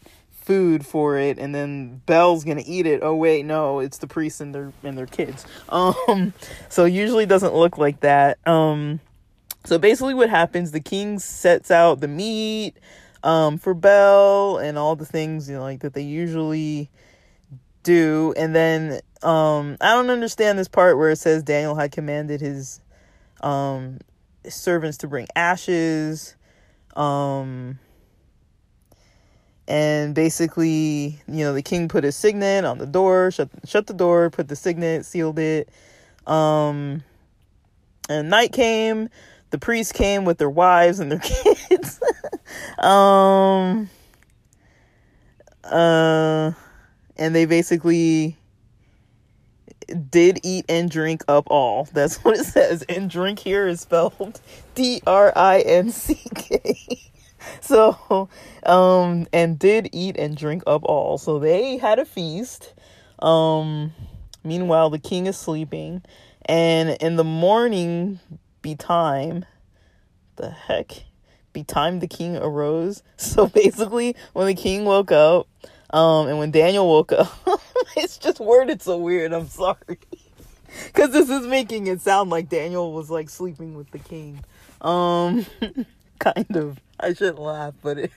food 0.52 0.86
for 0.86 1.18
it 1.18 1.40
and 1.40 1.56
then 1.56 2.02
Bel's 2.06 2.44
gonna 2.44 2.64
eat 2.66 2.86
it. 2.86 3.00
Oh 3.02 3.16
wait, 3.16 3.46
no, 3.46 3.80
it's 3.80 4.00
the 4.00 4.06
priests 4.08 4.42
and 4.42 4.54
their 4.54 4.74
and 4.84 4.98
their 4.98 5.06
kids. 5.06 5.46
Um 5.70 6.34
so 6.68 6.84
usually 6.84 7.26
doesn't 7.26 7.56
look 7.56 7.78
like 7.78 8.02
that. 8.02 8.46
Um 8.46 9.00
so 9.64 9.78
basically 9.78 10.14
what 10.14 10.30
happens, 10.30 10.72
the 10.72 10.82
king 10.82 11.20
sets 11.20 11.72
out 11.72 12.02
the 12.02 12.10
meat 12.10 12.74
um 13.24 13.58
for 13.60 13.74
Bel 13.74 14.58
and 14.58 14.78
all 14.78 14.98
the 14.98 15.06
things 15.06 15.50
you 15.50 15.56
know 15.56 15.62
like 15.62 15.80
that 15.80 15.94
they 15.94 16.02
usually 16.02 16.90
do 17.84 18.34
and 18.36 18.54
then 18.54 19.00
um 19.24 19.78
I 19.80 19.94
don't 19.94 20.10
understand 20.10 20.60
this 20.60 20.68
part 20.68 20.98
where 20.98 21.12
it 21.12 21.18
says 21.18 21.44
Daniel 21.44 21.76
had 21.76 21.94
commanded 21.94 22.42
his 22.42 22.82
um 23.40 24.00
servants 24.50 24.98
to 24.98 25.08
bring 25.08 25.28
ashes 25.34 26.36
um 26.98 27.80
and 29.68 30.16
basically, 30.16 31.20
you 31.28 31.44
know, 31.44 31.54
the 31.54 31.62
king 31.62 31.88
put 31.88 32.04
his 32.04 32.16
signet 32.16 32.66
on 32.66 32.78
the 32.78 32.86
door, 32.86 33.32
shut 33.32 33.50
shut 33.66 33.88
the 33.88 33.94
door, 33.94 34.30
put 34.30 34.48
the 34.48 34.56
signet, 34.56 35.06
sealed 35.06 35.40
it. 35.40 35.70
Um, 36.28 37.04
and 38.10 38.30
night 38.30 38.52
came. 38.52 39.10
The 39.52 39.58
priests 39.58 39.92
came 39.92 40.26
with 40.26 40.38
their 40.38 40.50
wives 40.50 41.00
and 41.00 41.12
their 41.12 41.20
kids. 41.70 42.00
um, 42.80 43.90
uh, 45.64 46.52
and 47.18 47.36
they 47.36 47.46
basically 47.46 48.38
did 50.10 50.40
eat 50.44 50.66
and 50.70 50.90
drink 50.90 51.24
up 51.28 51.48
all. 51.48 51.86
That's 51.94 52.18
what 52.24 52.38
it 52.38 52.46
says. 52.46 52.84
And 52.84 53.10
drink 53.10 53.40
here 53.40 53.68
is 53.68 53.82
spelled 53.82 54.40
D 54.76 55.02
R 55.06 55.34
I 55.36 55.60
N 55.62 55.92
C 55.92 56.20
K. 56.36 57.11
so 57.62 58.30
um 58.66 59.28
and 59.34 59.58
did 59.58 59.90
eat 59.92 60.18
and 60.18 60.36
drink 60.36 60.64
up 60.68 60.84
all. 60.84 61.18
So 61.18 61.40
they 61.40 61.78
had 61.78 62.00
a 62.00 62.06
feast. 62.06 62.74
Um 63.20 63.94
meanwhile 64.44 64.90
the 64.90 65.00
king 65.00 65.28
is 65.28 65.38
sleeping. 65.38 66.04
And 66.46 66.90
in 67.02 67.16
the 67.16 67.24
morning 67.24 68.20
betime 68.62 69.46
the 70.36 70.50
heck 70.50 71.04
betime 71.54 72.00
the 72.00 72.08
king 72.08 72.38
arose. 72.38 73.04
So 73.18 73.48
basically 73.48 74.16
when 74.34 74.48
the 74.48 74.56
king 74.56 74.86
woke 74.86 75.12
up 75.12 75.48
um 75.94 76.28
and 76.28 76.40
when 76.40 76.52
daniel 76.52 76.88
woke 76.88 77.12
up 77.12 77.38
it's 77.98 78.18
just 78.18 78.40
worded 78.40 78.82
so 78.82 78.98
weird 78.98 79.34
i'm 79.34 79.48
sorry. 79.48 80.00
Because 80.86 81.12
this 81.12 81.30
is 81.30 81.46
making 81.46 81.88
it 81.88 82.02
sound 82.02 82.30
like 82.30 82.50
daniel 82.50 82.94
was 82.94 83.10
like 83.10 83.30
sleeping 83.30 83.76
with 83.76 83.92
the 83.92 84.00
king. 84.00 84.44
Um 84.82 85.46
kind 86.22 86.56
of 86.56 86.80
I 87.00 87.14
shouldn't 87.14 87.40
laugh, 87.40 87.74
but 87.82 87.98
it, 87.98 88.12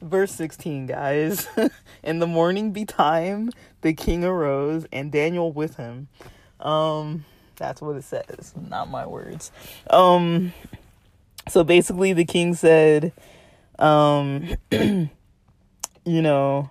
verse 0.00 0.32
16, 0.32 0.86
guys. 0.86 1.46
In 2.02 2.18
the 2.18 2.26
morning 2.26 2.72
betime, 2.72 3.50
the 3.82 3.92
king 3.92 4.24
arose, 4.24 4.86
and 4.90 5.12
Daniel 5.12 5.52
with 5.52 5.76
him. 5.76 6.08
Um, 6.58 7.24
that's 7.56 7.82
what 7.82 7.96
it 7.96 8.04
says, 8.04 8.54
not 8.68 8.90
my 8.90 9.06
words. 9.06 9.52
Um, 9.90 10.52
so 11.48 11.62
basically, 11.62 12.14
the 12.14 12.24
king 12.24 12.54
said, 12.54 13.12
um, 13.78 14.56
you 14.72 15.10
know, 16.04 16.70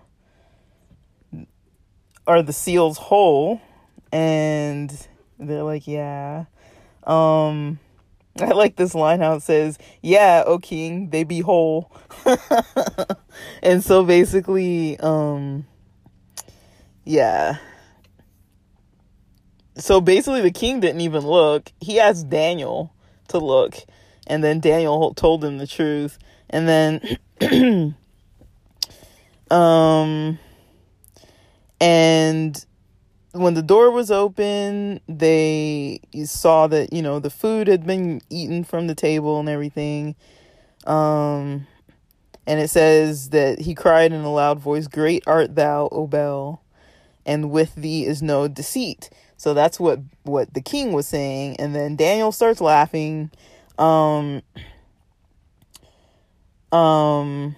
are 2.26 2.41
the 2.41 2.54
seals 2.54 2.98
whole? 2.98 3.62
And 4.12 5.08
they're 5.38 5.63
like, 5.63 5.88
yeah. 5.88 6.46
Um, 7.04 7.80
I 8.39 8.52
like 8.52 8.76
this 8.76 8.96
line 8.96 9.20
how 9.20 9.34
it 9.34 9.44
says, 9.44 9.78
Yeah, 10.02 10.44
O 10.46 10.60
king, 10.60 11.10
they 11.10 11.24
be 11.24 11.41
whole. 11.41 11.91
and 13.63 13.84
so 13.84 14.04
basically, 14.04 15.00
um 15.00 15.65
yeah. 17.04 17.58
So 19.78 20.00
basically 20.00 20.41
the 20.41 20.52
king 20.52 20.80
didn't 20.80 21.02
even 21.02 21.26
look. 21.26 21.72
He 21.80 22.00
asked 22.00 22.30
Daniel 22.30 22.94
to 23.30 23.39
look, 23.39 23.76
and 24.28 24.44
then 24.44 24.60
Daniel 24.60 25.13
told 25.13 25.44
him 25.44 25.58
the 25.58 25.67
truth. 25.67 26.17
And 26.50 26.67
then 26.67 27.96
um 29.52 30.39
and 31.80 32.65
when 33.34 33.54
the 33.54 33.62
door 33.62 33.91
was 33.91 34.12
open, 34.12 35.00
they 35.08 36.00
saw 36.26 36.67
that, 36.67 36.91
you 36.91 37.02
know, 37.02 37.20
the 37.20 37.30
food 37.30 37.67
had 37.67 37.86
been 37.86 38.22
eaten 38.30 38.63
from 38.63 38.88
the 38.88 38.96
table 38.96 39.39
and 39.39 39.48
everything. 39.48 40.15
Um, 40.86 41.67
and 42.46 42.60
it 42.60 42.70
says 42.70 43.30
that 43.30 43.60
he 43.60 43.74
cried 43.74 44.12
in 44.12 44.22
a 44.22 44.32
loud 44.32 44.60
voice, 44.60 44.88
Great 44.88 45.24
art 45.28 45.56
thou, 45.56 45.88
O 45.91 46.08
Bel, 46.08 46.62
and 47.26 47.52
with 47.52 47.76
thee 47.76 48.06
is 48.06 48.22
no 48.22 48.48
deceit. 48.48 49.10
So 49.38 49.54
that's 49.54 49.80
what, 49.80 50.00
what 50.24 50.54
the 50.54 50.62
king 50.62 50.91
was 50.91 51.08
saying. 51.08 51.56
And 51.58 51.74
then 51.74 51.96
Daniel 51.96 52.32
starts 52.32 52.60
laughing. 52.60 53.32
Um, 53.80 54.41
um, 56.72 57.56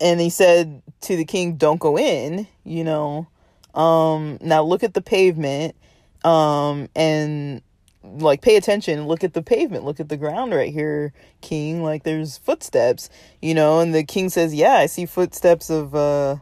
and 0.00 0.20
he 0.20 0.30
said 0.30 0.82
to 1.02 1.16
the 1.16 1.24
king, 1.24 1.56
"Don't 1.56 1.80
go 1.80 1.98
in," 1.98 2.46
you 2.64 2.84
know. 2.84 3.26
Um, 3.74 4.38
now 4.40 4.62
look 4.62 4.82
at 4.82 4.94
the 4.94 5.02
pavement, 5.02 5.76
um, 6.24 6.88
and 6.96 7.62
like 8.02 8.40
pay 8.40 8.56
attention. 8.56 9.06
Look 9.06 9.24
at 9.24 9.34
the 9.34 9.42
pavement. 9.42 9.84
Look 9.84 10.00
at 10.00 10.08
the 10.08 10.16
ground 10.16 10.54
right 10.54 10.72
here 10.72 11.12
king. 11.40 11.82
Like 11.82 12.04
there's 12.04 12.38
footsteps 12.38 13.10
you 13.40 13.54
know 13.54 13.80
and 13.80 13.94
the 13.94 14.04
king 14.04 14.28
says 14.28 14.54
yeah 14.54 14.74
i 14.74 14.86
see 14.86 15.06
footsteps 15.06 15.70
of 15.70 15.94
uh 15.94 16.36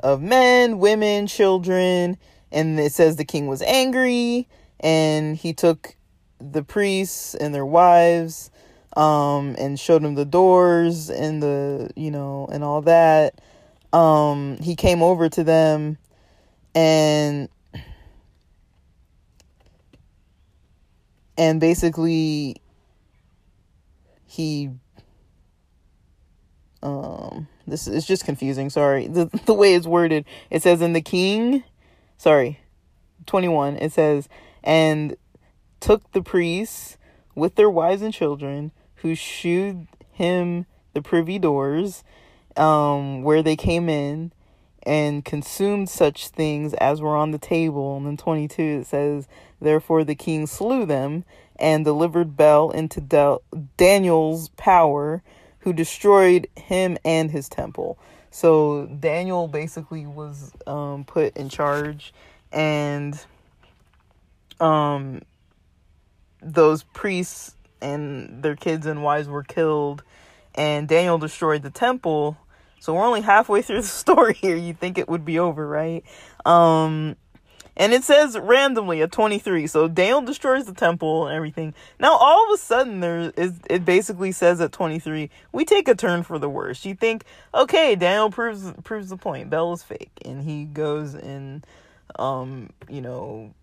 of 0.00 0.20
men 0.20 0.78
women 0.78 1.26
children 1.26 2.16
and 2.52 2.78
it 2.78 2.92
says 2.92 3.16
the 3.16 3.24
king 3.24 3.46
was 3.46 3.62
angry 3.62 4.48
and 4.80 5.36
he 5.36 5.52
took 5.52 5.96
the 6.40 6.62
priests 6.62 7.34
and 7.34 7.54
their 7.54 7.66
wives 7.66 8.50
um 8.96 9.56
and 9.58 9.78
showed 9.78 10.02
them 10.02 10.14
the 10.14 10.24
doors 10.24 11.10
and 11.10 11.42
the 11.42 11.90
you 11.96 12.10
know 12.10 12.48
and 12.50 12.62
all 12.64 12.82
that. 12.82 13.40
Um 13.92 14.58
he 14.58 14.76
came 14.76 15.02
over 15.02 15.28
to 15.28 15.44
them 15.44 15.98
and 16.74 17.48
and 21.36 21.60
basically 21.60 22.56
he 24.26 24.70
um 26.82 27.48
this 27.66 27.86
is 27.86 28.06
just 28.06 28.24
confusing 28.24 28.70
sorry. 28.70 29.06
The 29.06 29.26
the 29.46 29.54
way 29.54 29.74
it's 29.74 29.86
worded 29.86 30.24
it 30.50 30.62
says 30.62 30.80
in 30.82 30.92
the 30.92 31.00
king 31.00 31.64
sorry 32.16 32.60
21 33.26 33.76
it 33.76 33.92
says 33.92 34.28
and 34.62 35.16
took 35.80 36.10
the 36.12 36.22
priests 36.22 36.96
with 37.34 37.56
their 37.56 37.70
wives 37.70 38.02
and 38.02 38.14
children 38.14 38.72
who 39.04 39.14
shewed 39.14 39.86
him 40.12 40.64
the 40.94 41.02
privy 41.02 41.38
doors 41.38 42.02
um 42.56 43.22
where 43.22 43.42
they 43.42 43.56
came 43.56 43.88
in 43.88 44.32
and 44.86 45.24
consumed 45.24 45.88
such 45.90 46.28
things 46.28 46.74
as 46.74 47.00
were 47.00 47.16
on 47.16 47.30
the 47.30 47.38
table. 47.38 47.96
And 47.96 48.06
then 48.06 48.16
22 48.16 48.62
it 48.62 48.86
says, 48.86 49.28
Therefore 49.60 50.04
the 50.04 50.14
king 50.14 50.46
slew 50.46 50.86
them 50.86 51.24
and 51.56 51.84
delivered 51.84 52.36
Bel 52.36 52.70
into 52.70 53.00
Del- 53.00 53.42
Daniel's 53.76 54.48
power, 54.50 55.22
who 55.60 55.72
destroyed 55.72 56.48
him 56.56 56.98
and 57.04 57.30
his 57.30 57.48
temple. 57.48 57.98
So 58.30 58.86
Daniel 58.86 59.46
basically 59.46 60.06
was 60.06 60.52
um, 60.66 61.04
put 61.04 61.36
in 61.36 61.48
charge, 61.48 62.12
and 62.52 63.18
um, 64.58 65.22
those 66.42 66.82
priests 66.82 67.54
and 67.84 68.42
their 68.42 68.56
kids 68.56 68.86
and 68.86 69.02
wives 69.02 69.28
were 69.28 69.44
killed, 69.44 70.02
and 70.54 70.88
Daniel 70.88 71.18
destroyed 71.18 71.62
the 71.62 71.70
temple 71.70 72.38
so 72.84 72.92
we're 72.92 73.06
only 73.06 73.22
halfway 73.22 73.62
through 73.62 73.80
the 73.80 73.86
story 73.86 74.34
here. 74.34 74.56
You 74.56 74.74
think 74.74 74.98
it 74.98 75.08
would 75.08 75.24
be 75.24 75.38
over, 75.38 75.66
right? 75.66 76.04
Um, 76.44 77.16
and 77.78 77.94
it 77.94 78.04
says 78.04 78.38
randomly 78.38 79.00
at 79.00 79.10
23. 79.10 79.66
So 79.68 79.88
Daniel 79.88 80.20
destroys 80.20 80.66
the 80.66 80.74
temple 80.74 81.26
and 81.26 81.34
everything. 81.34 81.72
Now 81.98 82.14
all 82.14 82.44
of 82.44 82.54
a 82.54 82.58
sudden 82.58 83.00
there 83.00 83.32
is 83.38 83.54
it 83.70 83.86
basically 83.86 84.32
says 84.32 84.60
at 84.60 84.72
23, 84.72 85.30
we 85.50 85.64
take 85.64 85.88
a 85.88 85.94
turn 85.94 86.24
for 86.24 86.38
the 86.38 86.50
worse. 86.50 86.84
You 86.84 86.94
think, 86.94 87.24
okay, 87.54 87.96
Daniel 87.96 88.30
proves 88.30 88.70
proves 88.84 89.08
the 89.08 89.16
point. 89.16 89.48
Bel 89.48 89.72
is 89.72 89.82
fake 89.82 90.12
and 90.22 90.42
he 90.42 90.66
goes 90.66 91.14
and 91.14 91.66
um, 92.18 92.68
you 92.90 93.00
know, 93.00 93.54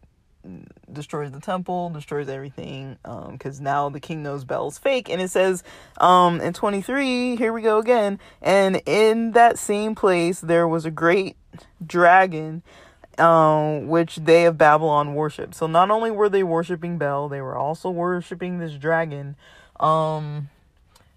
destroys 0.91 1.31
the 1.31 1.39
temple, 1.39 1.89
destroys 1.89 2.27
everything, 2.29 2.97
because 3.03 3.59
um, 3.59 3.63
now 3.63 3.89
the 3.89 3.99
king 3.99 4.23
knows 4.23 4.43
Bel's 4.43 4.77
fake. 4.77 5.09
And 5.09 5.21
it 5.21 5.29
says 5.29 5.63
um, 5.99 6.41
in 6.41 6.53
23, 6.53 7.35
here 7.35 7.53
we 7.53 7.61
go 7.61 7.79
again. 7.79 8.19
And 8.41 8.81
in 8.85 9.31
that 9.31 9.57
same 9.57 9.95
place, 9.95 10.39
there 10.39 10.67
was 10.67 10.85
a 10.85 10.91
great 10.91 11.37
dragon, 11.85 12.63
um, 13.17 13.87
which 13.87 14.17
they 14.17 14.45
of 14.45 14.57
Babylon 14.57 15.13
worship. 15.15 15.53
So 15.53 15.67
not 15.67 15.91
only 15.91 16.11
were 16.11 16.29
they 16.29 16.43
worshiping 16.43 16.97
Bel, 16.97 17.29
they 17.29 17.41
were 17.41 17.57
also 17.57 17.89
worshiping 17.89 18.59
this 18.59 18.73
dragon. 18.73 19.35
Um, 19.79 20.49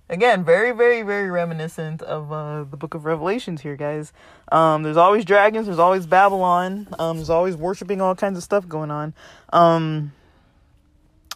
again 0.08 0.44
very 0.44 0.72
very 0.72 1.02
very 1.02 1.30
reminiscent 1.30 2.02
of 2.02 2.32
uh, 2.32 2.64
the 2.64 2.76
book 2.76 2.94
of 2.94 3.04
revelations 3.04 3.60
here 3.62 3.76
guys. 3.76 4.12
Um, 4.52 4.82
there's 4.82 4.96
always 4.96 5.24
dragons 5.24 5.66
there's 5.66 5.78
always 5.78 6.06
babylon 6.06 6.88
um, 6.98 7.16
there's 7.16 7.30
always 7.30 7.56
worshiping 7.56 8.00
all 8.00 8.14
kinds 8.14 8.36
of 8.36 8.44
stuff 8.44 8.68
going 8.68 8.90
on. 8.90 9.14
Um, 9.52 10.12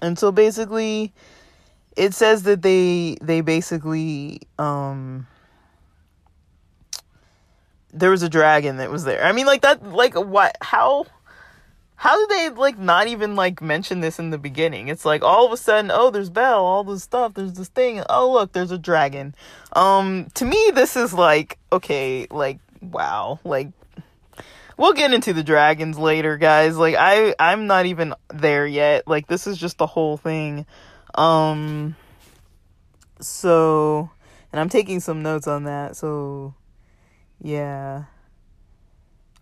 and 0.03 0.19
so 0.19 0.31
basically 0.31 1.13
it 1.97 2.15
says 2.15 2.45
that 2.45 2.63
they 2.63 3.17
they 3.21 3.41
basically 3.41 4.41
um, 4.59 5.27
there 7.93 8.11
was 8.11 8.23
a 8.23 8.29
dragon 8.29 8.77
that 8.77 8.91
was 8.91 9.05
there. 9.05 9.25
I 9.25 9.33
mean 9.33 9.47
like 9.47 9.63
that 9.63 9.83
like 9.85 10.15
what 10.15 10.57
how 10.61 11.07
how 12.01 12.17
did 12.17 12.29
they 12.29 12.51
like 12.51 12.79
not 12.79 13.09
even 13.09 13.35
like 13.35 13.61
mention 13.61 13.99
this 13.99 14.21
in 14.21 14.31
the 14.31 14.39
beginning? 14.39 14.87
It's 14.87 15.05
like 15.05 15.25
all 15.25 15.45
of 15.45 15.53
a 15.53 15.57
sudden, 15.57 15.91
oh, 15.93 16.11
there's 16.11 16.31
Bel, 16.31 16.65
all 16.65 16.85
this 16.85 17.03
stuff, 17.03 17.35
there's 17.35 17.55
this 17.55 17.67
thing. 17.67 18.05
Oh, 18.09 18.31
look, 18.31 18.53
there's 18.53 18.71
a 18.71 18.79
dragon. 18.79 19.35
Um, 19.73 20.29
to 20.35 20.45
me, 20.45 20.71
this 20.75 20.97
is 20.97 21.13
like 21.13 21.59
okay, 21.73 22.29
like 22.31 22.61
wow, 22.81 23.41
like 23.43 23.71
we'll 24.77 24.93
get 24.93 25.13
into 25.13 25.33
the 25.33 25.43
dragons 25.43 25.99
later, 25.99 26.37
guys. 26.37 26.77
Like 26.77 26.95
I, 26.97 27.35
I'm 27.37 27.67
not 27.67 27.87
even 27.87 28.15
there 28.33 28.65
yet. 28.65 29.09
Like 29.09 29.27
this 29.27 29.49
is 29.49 29.59
just 29.59 29.79
the 29.79 29.87
whole 29.89 30.17
thing. 30.17 30.67
Um, 31.17 31.97
so, 33.19 34.09
and 34.53 34.61
I'm 34.61 34.69
taking 34.69 35.01
some 35.01 35.25
notes 35.25 35.49
on 35.49 35.65
that. 35.65 35.97
So, 35.97 36.55
yeah. 37.43 38.05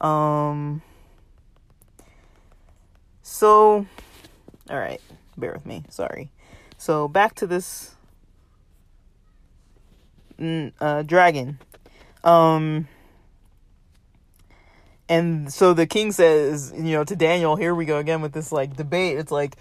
Um. 0.01 0.81
So, 3.29 3.85
all 4.71 4.79
right, 4.79 5.01
bear 5.37 5.53
with 5.53 5.67
me. 5.67 5.83
Sorry. 5.91 6.31
So 6.79 7.09
back 7.09 7.35
to 7.35 7.47
this 7.49 7.93
mm, 10.39 10.73
uh, 10.81 11.03
dragon. 11.03 11.59
Um, 12.23 12.87
and 15.09 15.53
so 15.53 15.75
the 15.75 15.89
king 15.89 16.13
says, 16.13 16.73
you 16.75 16.93
know, 16.93 17.03
to 17.03 17.17
Daniel, 17.17 17.57
here 17.57 17.75
we 17.75 17.85
go 17.85 17.99
again 17.99 18.23
with 18.23 18.33
this 18.33 18.53
like 18.53 18.77
debate. 18.77 19.19
It's 19.19 19.33
like 19.33 19.57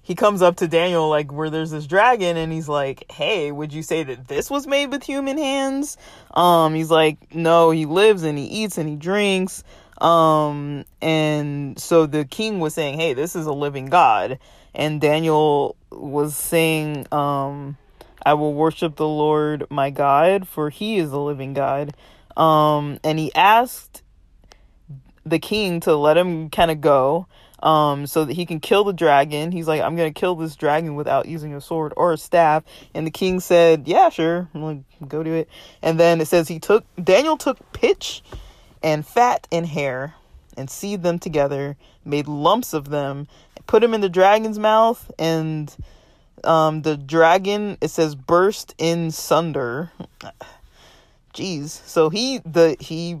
he 0.00 0.14
comes 0.14 0.40
up 0.40 0.56
to 0.56 0.66
Daniel 0.66 1.10
like 1.10 1.30
where 1.30 1.50
there's 1.50 1.72
this 1.72 1.86
dragon 1.86 2.38
and 2.38 2.50
he's 2.50 2.70
like, 2.70 3.04
"Hey, 3.12 3.52
would 3.52 3.72
you 3.72 3.82
say 3.82 4.02
that 4.02 4.28
this 4.28 4.50
was 4.50 4.66
made 4.66 4.86
with 4.86 5.02
human 5.02 5.36
hands?" 5.36 5.98
Um 6.32 6.74
he's 6.74 6.90
like, 6.90 7.34
"No, 7.34 7.70
he 7.70 7.84
lives 7.84 8.22
and 8.22 8.38
he 8.38 8.46
eats 8.46 8.78
and 8.78 8.88
he 8.88 8.96
drinks." 8.96 9.62
Um, 10.00 10.84
and 11.02 11.78
so 11.78 12.06
the 12.06 12.24
king 12.24 12.60
was 12.60 12.74
saying, 12.74 12.98
Hey, 12.98 13.14
this 13.14 13.36
is 13.36 13.46
a 13.46 13.52
living 13.52 13.86
God. 13.86 14.38
And 14.74 15.00
Daniel 15.00 15.76
was 15.90 16.36
saying, 16.36 17.06
um, 17.12 17.76
I 18.24 18.34
will 18.34 18.54
worship 18.54 18.96
the 18.96 19.08
Lord 19.08 19.66
my 19.70 19.90
God, 19.90 20.46
for 20.46 20.70
he 20.70 20.98
is 20.98 21.10
a 21.10 21.18
living 21.18 21.54
God. 21.54 21.94
Um, 22.36 23.00
and 23.02 23.18
he 23.18 23.34
asked 23.34 24.02
the 25.24 25.38
king 25.38 25.80
to 25.80 25.96
let 25.96 26.16
him 26.16 26.50
kind 26.50 26.70
of 26.70 26.80
go 26.80 27.26
um, 27.62 28.06
so 28.06 28.24
that 28.24 28.32
he 28.32 28.46
can 28.46 28.60
kill 28.60 28.84
the 28.84 28.92
dragon. 28.92 29.52
He's 29.52 29.68
like, 29.68 29.80
I'm 29.82 29.96
gonna 29.96 30.12
kill 30.12 30.34
this 30.34 30.56
dragon 30.56 30.94
without 30.94 31.26
using 31.26 31.54
a 31.54 31.60
sword 31.60 31.92
or 31.96 32.12
a 32.12 32.18
staff. 32.18 32.64
And 32.94 33.06
the 33.06 33.10
king 33.10 33.40
said, 33.40 33.86
Yeah, 33.86 34.08
sure, 34.08 34.48
I'm 34.54 34.62
like, 34.62 35.08
go 35.08 35.22
do 35.22 35.34
it. 35.34 35.48
And 35.82 35.98
then 35.98 36.20
it 36.20 36.26
says 36.26 36.48
he 36.48 36.58
took 36.58 36.84
Daniel 37.02 37.36
took 37.36 37.72
pitch 37.72 38.22
and 38.82 39.06
fat 39.06 39.46
and 39.50 39.66
hair 39.66 40.14
and 40.56 40.70
seed 40.70 41.02
them 41.02 41.18
together, 41.18 41.76
made 42.04 42.26
lumps 42.26 42.72
of 42.72 42.90
them, 42.90 43.28
put 43.66 43.82
them 43.82 43.94
in 43.94 44.00
the 44.00 44.08
dragon's 44.08 44.58
mouth, 44.58 45.10
and 45.18 45.74
um, 46.44 46.82
the 46.82 46.96
dragon 46.96 47.76
it 47.80 47.88
says 47.88 48.14
burst 48.14 48.74
in 48.78 49.10
sunder. 49.10 49.92
Jeez. 51.34 51.68
So 51.86 52.10
he 52.10 52.38
the 52.38 52.76
he 52.80 53.20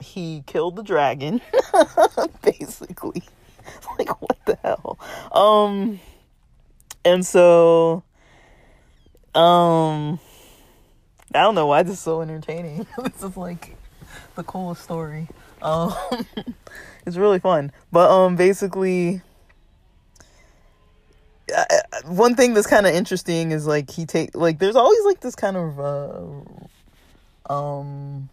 he 0.00 0.42
killed 0.46 0.76
the 0.76 0.82
dragon 0.82 1.42
basically. 2.42 3.22
like 3.98 4.20
what 4.22 4.38
the 4.46 4.58
hell? 4.62 4.98
Um 5.32 6.00
and 7.04 7.24
so 7.24 8.02
um 9.34 10.18
I 11.34 11.42
don't 11.42 11.54
know 11.54 11.66
why 11.66 11.82
this 11.82 11.94
is 11.94 12.00
so 12.00 12.22
entertaining. 12.22 12.86
this 12.98 13.22
is 13.22 13.36
like 13.36 13.76
the 14.34 14.42
coolest 14.44 14.82
story. 14.82 15.28
Um, 15.62 15.94
it's 17.06 17.16
really 17.16 17.38
fun. 17.38 17.72
But 17.92 18.10
um, 18.10 18.36
basically, 18.36 19.22
uh, 21.54 21.64
one 22.06 22.34
thing 22.34 22.54
that's 22.54 22.66
kind 22.66 22.86
of 22.86 22.94
interesting 22.94 23.52
is 23.52 23.66
like 23.66 23.90
he 23.90 24.06
take 24.06 24.34
like 24.34 24.58
there's 24.58 24.76
always 24.76 25.04
like 25.04 25.20
this 25.20 25.34
kind 25.34 25.56
of 25.56 25.80
uh, 25.80 27.52
um, 27.52 28.28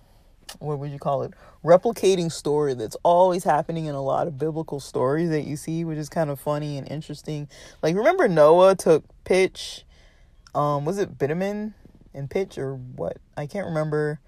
what 0.59 0.79
would 0.79 0.91
you 0.91 0.99
call 0.99 1.23
it? 1.23 1.33
Replicating 1.63 2.31
story 2.31 2.73
that's 2.73 2.95
always 3.03 3.43
happening 3.43 3.85
in 3.85 3.95
a 3.95 4.01
lot 4.01 4.27
of 4.27 4.37
biblical 4.37 4.79
stories 4.79 5.29
that 5.29 5.43
you 5.43 5.57
see, 5.57 5.83
which 5.83 5.97
is 5.97 6.09
kind 6.09 6.29
of 6.29 6.39
funny 6.39 6.77
and 6.77 6.89
interesting. 6.89 7.47
Like 7.81 7.95
remember 7.95 8.27
Noah 8.27 8.75
took 8.75 9.03
pitch, 9.23 9.83
um, 10.55 10.85
was 10.85 10.97
it 10.97 11.17
bitumen 11.17 11.73
and 12.13 12.29
pitch 12.29 12.57
or 12.57 12.75
what? 12.75 13.17
I 13.35 13.47
can't 13.47 13.67
remember. 13.67 14.19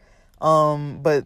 Um, 0.41 0.99
but 1.01 1.25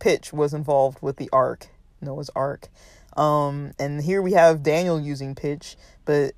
pitch 0.00 0.32
was 0.32 0.52
involved 0.52 0.98
with 1.00 1.16
the 1.16 1.30
ark 1.32 1.68
Noah's 2.00 2.30
Ark. 2.34 2.68
Um, 3.16 3.72
and 3.78 4.02
here 4.02 4.22
we 4.22 4.32
have 4.32 4.62
Daniel 4.62 5.00
using 5.00 5.34
pitch, 5.34 5.76
but 6.04 6.32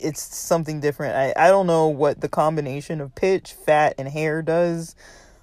it's 0.00 0.22
something 0.22 0.80
different. 0.80 1.16
I, 1.16 1.46
I 1.46 1.50
don't 1.50 1.66
know 1.66 1.88
what 1.88 2.20
the 2.20 2.28
combination 2.28 3.00
of 3.00 3.14
pitch, 3.14 3.52
fat, 3.52 3.94
and 3.98 4.08
hair 4.08 4.42
does, 4.42 4.94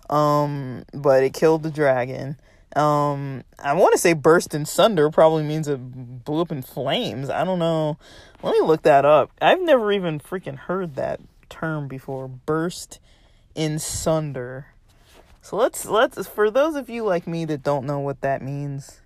um, 0.10 0.84
but 0.94 1.24
it 1.24 1.34
killed 1.34 1.64
the 1.64 1.72
dragon. 1.72 2.38
Um, 2.76 3.44
I 3.60 3.74
want 3.74 3.94
to 3.94 3.98
say 3.98 4.14
burst 4.14 4.54
in 4.54 4.66
sunder 4.66 5.10
probably 5.10 5.44
means 5.44 5.68
it 5.68 6.24
blew 6.24 6.42
up 6.42 6.52
in 6.52 6.62
flames. 6.62 7.30
I 7.30 7.44
don't 7.44 7.60
know. 7.60 7.98
Let 8.42 8.54
me 8.54 8.62
look 8.62 8.84
that 8.84 9.06
up. 9.06 9.32
I've 9.42 9.62
never 9.62 9.92
even 9.92 10.20
freaking 10.20 10.58
heard 10.58 10.96
that 10.96 11.20
term 11.50 11.88
before. 11.88 12.28
Burst 12.30 13.00
in 13.56 13.78
sunder. 13.78 14.68
So 15.42 15.58
let's 15.58 15.86
let's 15.86 16.28
for 16.28 16.52
those 16.52 16.76
of 16.76 16.90
you 16.90 17.04
like 17.04 17.26
me 17.26 17.46
that 17.46 17.64
don't 17.64 17.86
know 17.86 18.00
what 18.00 18.22
that 18.22 18.42
means. 18.42 19.02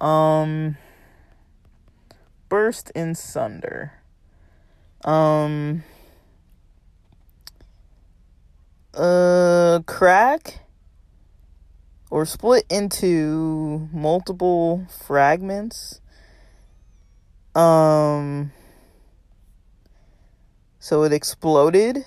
Um 0.00 0.76
burst 2.48 2.90
in 2.94 3.14
sunder. 3.14 3.92
Um 5.04 5.84
uh 8.94 9.80
crack 9.86 10.60
or 12.10 12.24
split 12.24 12.64
into 12.70 13.88
multiple 13.92 14.86
fragments. 15.06 16.00
Um 17.54 18.52
so 20.78 21.02
it 21.04 21.12
exploded. 21.12 22.06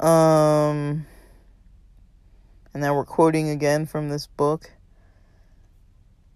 Um 0.00 1.06
and 2.72 2.82
now 2.82 2.94
we're 2.94 3.04
quoting 3.04 3.48
again 3.50 3.86
from 3.86 4.08
this 4.08 4.26
book. 4.26 4.70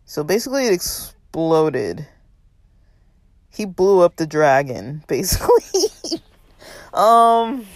So 0.05 0.25
basically 0.25 0.67
it 0.67 0.73
exploded. 0.73 2.07
He 3.51 3.65
blew 3.65 4.01
up 4.01 4.17
the 4.17 4.27
dragon, 4.27 5.05
basically. 5.09 5.91
um 6.93 7.67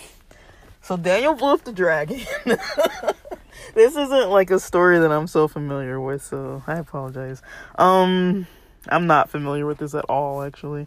so 0.82 0.96
Daniel 0.96 1.34
blew 1.34 1.52
up 1.52 1.64
the 1.64 1.72
dragon. 1.72 2.20
this 3.74 3.94
isn't 3.94 4.30
like 4.30 4.50
a 4.50 4.58
story 4.58 4.98
that 4.98 5.12
I'm 5.12 5.26
so 5.26 5.46
familiar 5.46 6.00
with, 6.00 6.22
so 6.22 6.62
I 6.66 6.78
apologize. 6.78 7.42
Um 7.76 8.46
I'm 8.88 9.06
not 9.06 9.30
familiar 9.30 9.66
with 9.66 9.78
this 9.78 9.94
at 9.94 10.04
all 10.06 10.42
actually. 10.42 10.86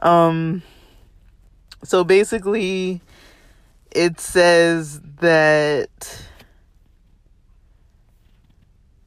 Um 0.00 0.62
so 1.84 2.04
basically 2.04 3.00
it 3.90 4.18
says 4.20 5.00
that 5.20 6.24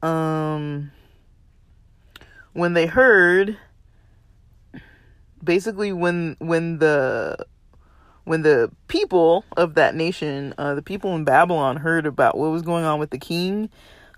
um 0.05 0.91
when 2.53 2.73
they 2.73 2.85
heard 2.85 3.57
basically 5.43 5.91
when 5.93 6.35
when 6.39 6.79
the 6.79 7.45
when 8.25 8.41
the 8.41 8.71
people 8.87 9.45
of 9.55 9.75
that 9.75 9.95
nation, 9.95 10.53
uh, 10.57 10.73
the 10.73 10.81
people 10.81 11.15
in 11.15 11.23
Babylon 11.23 11.77
heard 11.77 12.05
about 12.05 12.37
what 12.37 12.49
was 12.49 12.63
going 12.63 12.83
on 12.83 12.99
with 12.99 13.11
the 13.11 13.19
king, 13.19 13.69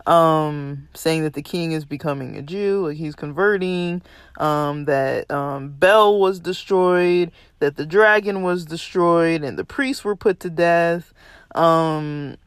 um, 0.05 0.87
saying 0.93 1.23
that 1.23 1.33
the 1.33 1.41
king 1.41 1.73
is 1.73 1.83
becoming 1.83 2.37
a 2.37 2.41
Jew, 2.41 2.87
like 2.87 2.95
he's 2.95 3.15
converting, 3.15 4.01
um, 4.37 4.85
that 4.85 5.29
um, 5.29 5.69
Bel 5.71 6.19
was 6.19 6.39
destroyed, 6.39 7.31
that 7.59 7.75
the 7.75 7.85
dragon 7.85 8.43
was 8.43 8.65
destroyed, 8.65 9.43
and 9.43 9.59
the 9.59 9.65
priests 9.65 10.05
were 10.05 10.15
put 10.15 10.39
to 10.39 10.49
death. 10.49 11.13
Um, 11.53 12.37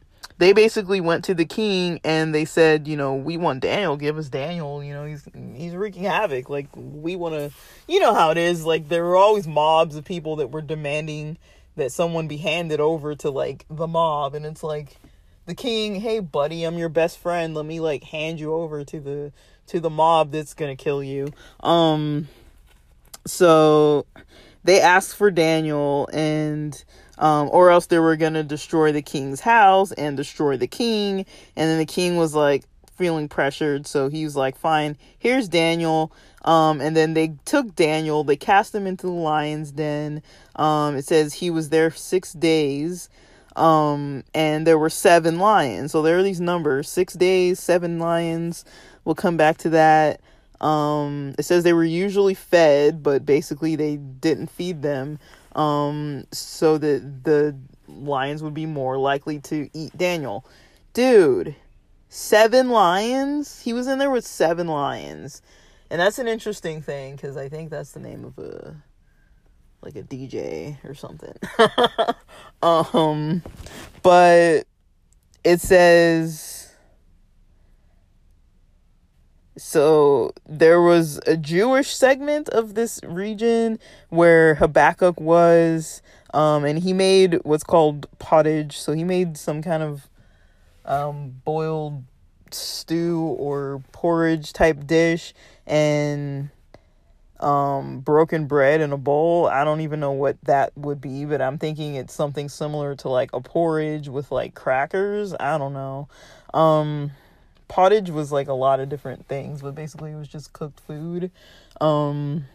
they 0.41 0.53
basically 0.53 0.99
went 0.99 1.23
to 1.25 1.35
the 1.35 1.45
king 1.45 1.99
and 2.03 2.33
they 2.33 2.45
said, 2.45 2.87
you 2.87 2.97
know, 2.97 3.13
we 3.13 3.37
want 3.37 3.59
Daniel, 3.59 3.95
give 3.95 4.17
us 4.17 4.27
Daniel, 4.27 4.83
you 4.83 4.91
know, 4.91 5.05
he's 5.05 5.23
he's 5.53 5.75
wreaking 5.75 6.05
havoc. 6.05 6.49
Like 6.49 6.65
we 6.75 7.15
want 7.15 7.35
to, 7.35 7.51
you 7.87 7.99
know 7.99 8.15
how 8.15 8.31
it 8.31 8.39
is. 8.39 8.65
Like 8.65 8.89
there 8.89 9.03
were 9.03 9.15
always 9.15 9.47
mobs 9.47 9.95
of 9.95 10.03
people 10.03 10.37
that 10.37 10.49
were 10.49 10.63
demanding 10.63 11.37
that 11.75 11.91
someone 11.91 12.27
be 12.27 12.37
handed 12.37 12.79
over 12.79 13.13
to 13.17 13.29
like 13.29 13.67
the 13.69 13.85
mob 13.85 14.33
and 14.33 14.43
it's 14.47 14.63
like 14.63 14.97
the 15.45 15.53
king, 15.53 16.01
"Hey 16.01 16.19
buddy, 16.19 16.63
I'm 16.63 16.79
your 16.79 16.89
best 16.89 17.19
friend. 17.19 17.53
Let 17.53 17.67
me 17.67 17.79
like 17.79 18.05
hand 18.05 18.39
you 18.39 18.51
over 18.51 18.83
to 18.83 18.99
the 18.99 19.31
to 19.67 19.79
the 19.79 19.91
mob 19.91 20.31
that's 20.31 20.55
going 20.55 20.75
to 20.75 20.83
kill 20.83 21.03
you." 21.03 21.31
Um 21.59 22.29
so 23.27 24.07
they 24.63 24.81
asked 24.81 25.15
for 25.15 25.29
Daniel 25.29 26.09
and 26.11 26.83
um, 27.17 27.49
or 27.51 27.69
else 27.69 27.87
they 27.87 27.99
were 27.99 28.15
going 28.15 28.33
to 28.33 28.43
destroy 28.43 28.91
the 28.91 29.01
king's 29.01 29.39
house 29.39 29.91
and 29.93 30.17
destroy 30.17 30.57
the 30.57 30.67
king. 30.67 31.25
And 31.55 31.69
then 31.69 31.77
the 31.77 31.85
king 31.85 32.17
was 32.17 32.33
like 32.33 32.63
feeling 32.95 33.27
pressured. 33.27 33.87
So 33.87 34.09
he 34.09 34.23
was 34.23 34.35
like, 34.35 34.57
fine, 34.57 34.97
here's 35.19 35.47
Daniel. 35.47 36.11
Um, 36.43 36.81
and 36.81 36.95
then 36.95 37.13
they 37.13 37.35
took 37.45 37.75
Daniel, 37.75 38.23
they 38.23 38.35
cast 38.35 38.73
him 38.73 38.87
into 38.87 39.07
the 39.07 39.13
lion's 39.13 39.71
den. 39.71 40.23
Um, 40.55 40.95
it 40.95 41.05
says 41.05 41.33
he 41.33 41.49
was 41.49 41.69
there 41.69 41.91
six 41.91 42.33
days. 42.33 43.09
Um, 43.55 44.23
and 44.33 44.65
there 44.65 44.77
were 44.77 44.89
seven 44.89 45.37
lions. 45.37 45.91
So 45.91 46.01
there 46.01 46.17
are 46.17 46.23
these 46.23 46.39
numbers 46.39 46.89
six 46.89 47.13
days, 47.13 47.59
seven 47.59 47.99
lions. 47.99 48.65
We'll 49.03 49.15
come 49.15 49.35
back 49.35 49.57
to 49.59 49.69
that. 49.71 50.21
Um, 50.61 51.33
it 51.39 51.43
says 51.43 51.63
they 51.63 51.73
were 51.73 51.83
usually 51.83 52.35
fed, 52.35 53.01
but 53.01 53.25
basically 53.25 53.75
they 53.75 53.97
didn't 53.97 54.51
feed 54.51 54.83
them 54.83 55.19
um, 55.55 56.25
so 56.31 56.77
that 56.77 57.23
the 57.23 57.57
lions 57.87 58.43
would 58.43 58.53
be 58.53 58.65
more 58.65 58.97
likely 58.97 59.39
to 59.39 59.69
eat 59.73 59.97
Daniel. 59.97 60.45
Dude, 60.93 61.55
seven 62.09 62.69
lions? 62.69 63.61
He 63.61 63.73
was 63.73 63.87
in 63.87 63.99
there 63.99 64.11
with 64.11 64.25
seven 64.25 64.67
lions. 64.67 65.41
And 65.89 65.99
that's 65.99 66.19
an 66.19 66.27
interesting 66.27 66.81
thing 66.81 67.15
because 67.15 67.35
I 67.35 67.49
think 67.49 67.69
that's 67.69 67.91
the 67.91 67.99
name 67.99 68.23
of 68.23 68.37
a 68.37 68.75
like 69.81 69.95
a 69.95 70.03
DJ 70.03 70.77
or 70.85 70.93
something. 70.93 71.33
um, 72.63 73.41
but 74.03 74.65
it 75.43 75.59
says 75.59 76.50
so 79.63 80.33
there 80.49 80.81
was 80.81 81.19
a 81.27 81.37
Jewish 81.37 81.95
segment 81.95 82.49
of 82.49 82.73
this 82.73 82.99
region 83.03 83.77
where 84.09 84.55
Habakkuk 84.55 85.21
was, 85.21 86.01
um, 86.33 86.65
and 86.65 86.79
he 86.79 86.93
made 86.93 87.35
what's 87.43 87.63
called 87.63 88.07
pottage. 88.17 88.79
So 88.79 88.93
he 88.93 89.03
made 89.03 89.37
some 89.37 89.61
kind 89.61 89.83
of 89.83 90.09
um, 90.83 91.41
boiled 91.45 92.03
stew 92.49 93.19
or 93.37 93.83
porridge 93.91 94.51
type 94.51 94.87
dish 94.87 95.31
and 95.67 96.49
um, 97.39 97.99
broken 97.99 98.47
bread 98.47 98.81
in 98.81 98.91
a 98.91 98.97
bowl. 98.97 99.45
I 99.45 99.63
don't 99.63 99.81
even 99.81 99.99
know 99.99 100.11
what 100.11 100.37
that 100.45 100.75
would 100.75 100.99
be, 100.99 101.25
but 101.25 101.39
I'm 101.39 101.59
thinking 101.59 101.93
it's 101.93 102.15
something 102.15 102.49
similar 102.49 102.95
to 102.95 103.09
like 103.09 103.29
a 103.31 103.41
porridge 103.41 104.09
with 104.09 104.31
like 104.31 104.55
crackers. 104.55 105.35
I 105.39 105.59
don't 105.59 105.73
know. 105.73 106.09
Um, 106.51 107.11
pottage 107.71 108.09
was 108.09 108.33
like 108.33 108.49
a 108.49 108.53
lot 108.53 108.81
of 108.81 108.89
different 108.89 109.29
things, 109.29 109.61
but 109.61 109.73
basically 109.73 110.11
it 110.11 110.15
was 110.15 110.27
just 110.27 110.51
cooked 110.51 110.81
food. 110.81 111.31
Um, 111.79 112.45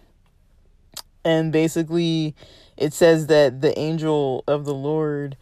and 1.24 1.50
basically 1.50 2.35
it 2.76 2.92
says 2.92 3.26
that 3.29 3.62
the 3.62 3.76
angel 3.79 4.44
of 4.46 4.66
the 4.66 4.74
Lord 4.74 5.38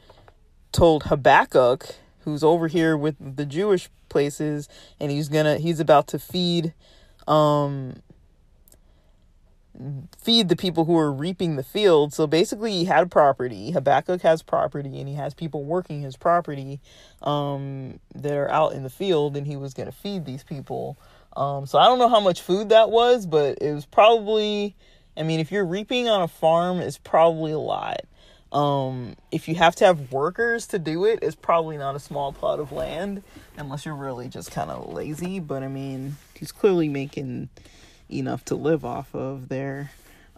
told 0.70 1.04
Habakkuk, 1.04 1.96
who's 2.20 2.44
over 2.44 2.68
here 2.68 2.96
with 2.96 3.16
the 3.18 3.44
Jewish 3.44 3.90
places, 4.08 4.68
and 5.00 5.10
he's 5.10 5.28
gonna 5.28 5.58
he's 5.58 5.80
about 5.80 6.06
to 6.08 6.20
feed 6.20 6.72
um 7.26 7.94
feed 10.20 10.48
the 10.48 10.56
people 10.56 10.84
who 10.84 10.96
are 10.96 11.12
reaping 11.12 11.56
the 11.56 11.62
field. 11.62 12.12
So 12.12 12.26
basically, 12.26 12.72
he 12.72 12.84
had 12.84 13.10
property. 13.10 13.72
Habakkuk 13.72 14.22
has 14.22 14.42
property, 14.42 15.00
and 15.00 15.08
he 15.08 15.14
has 15.14 15.34
people 15.34 15.64
working 15.64 16.00
his 16.00 16.16
property 16.16 16.80
um, 17.22 17.98
that 18.14 18.34
are 18.34 18.50
out 18.50 18.72
in 18.72 18.82
the 18.82 18.90
field, 18.90 19.36
and 19.36 19.46
he 19.46 19.56
was 19.56 19.74
going 19.74 19.86
to 19.86 19.94
feed 19.94 20.24
these 20.24 20.44
people. 20.44 20.96
Um, 21.36 21.66
so 21.66 21.78
I 21.78 21.86
don't 21.86 21.98
know 21.98 22.08
how 22.08 22.20
much 22.20 22.40
food 22.40 22.68
that 22.68 22.90
was, 22.90 23.26
but 23.26 23.58
it 23.60 23.72
was 23.72 23.86
probably. 23.86 24.76
I 25.16 25.22
mean, 25.22 25.38
if 25.38 25.52
you're 25.52 25.64
reaping 25.64 26.08
on 26.08 26.22
a 26.22 26.28
farm, 26.28 26.78
it's 26.80 26.98
probably 26.98 27.52
a 27.52 27.58
lot. 27.58 28.00
Um, 28.52 29.16
if 29.32 29.48
you 29.48 29.56
have 29.56 29.74
to 29.76 29.84
have 29.84 30.12
workers 30.12 30.68
to 30.68 30.78
do 30.78 31.04
it, 31.04 31.20
it's 31.22 31.34
probably 31.34 31.76
not 31.76 31.96
a 31.96 32.00
small 32.00 32.32
plot 32.32 32.60
of 32.60 32.70
land, 32.70 33.22
unless 33.56 33.84
you're 33.84 33.96
really 33.96 34.28
just 34.28 34.52
kind 34.52 34.70
of 34.70 34.92
lazy. 34.92 35.40
But 35.40 35.62
I 35.62 35.68
mean, 35.68 36.16
he's 36.34 36.52
clearly 36.52 36.88
making 36.88 37.48
enough 38.10 38.44
to 38.46 38.54
live 38.54 38.84
off 38.84 39.14
of 39.14 39.48
there. 39.48 39.90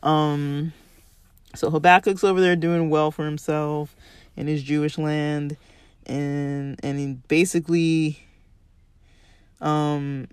Um, 0.02 0.72
so 1.54 1.70
Habakkuk's 1.70 2.24
over 2.24 2.40
there 2.40 2.56
doing 2.56 2.90
well 2.90 3.10
for 3.10 3.24
himself 3.24 3.94
in 4.36 4.46
his 4.46 4.62
Jewish 4.62 4.98
land, 4.98 5.56
and 6.04 6.78
and 6.82 6.98
he 6.98 7.16
basically, 7.28 8.24
um, 9.60 10.28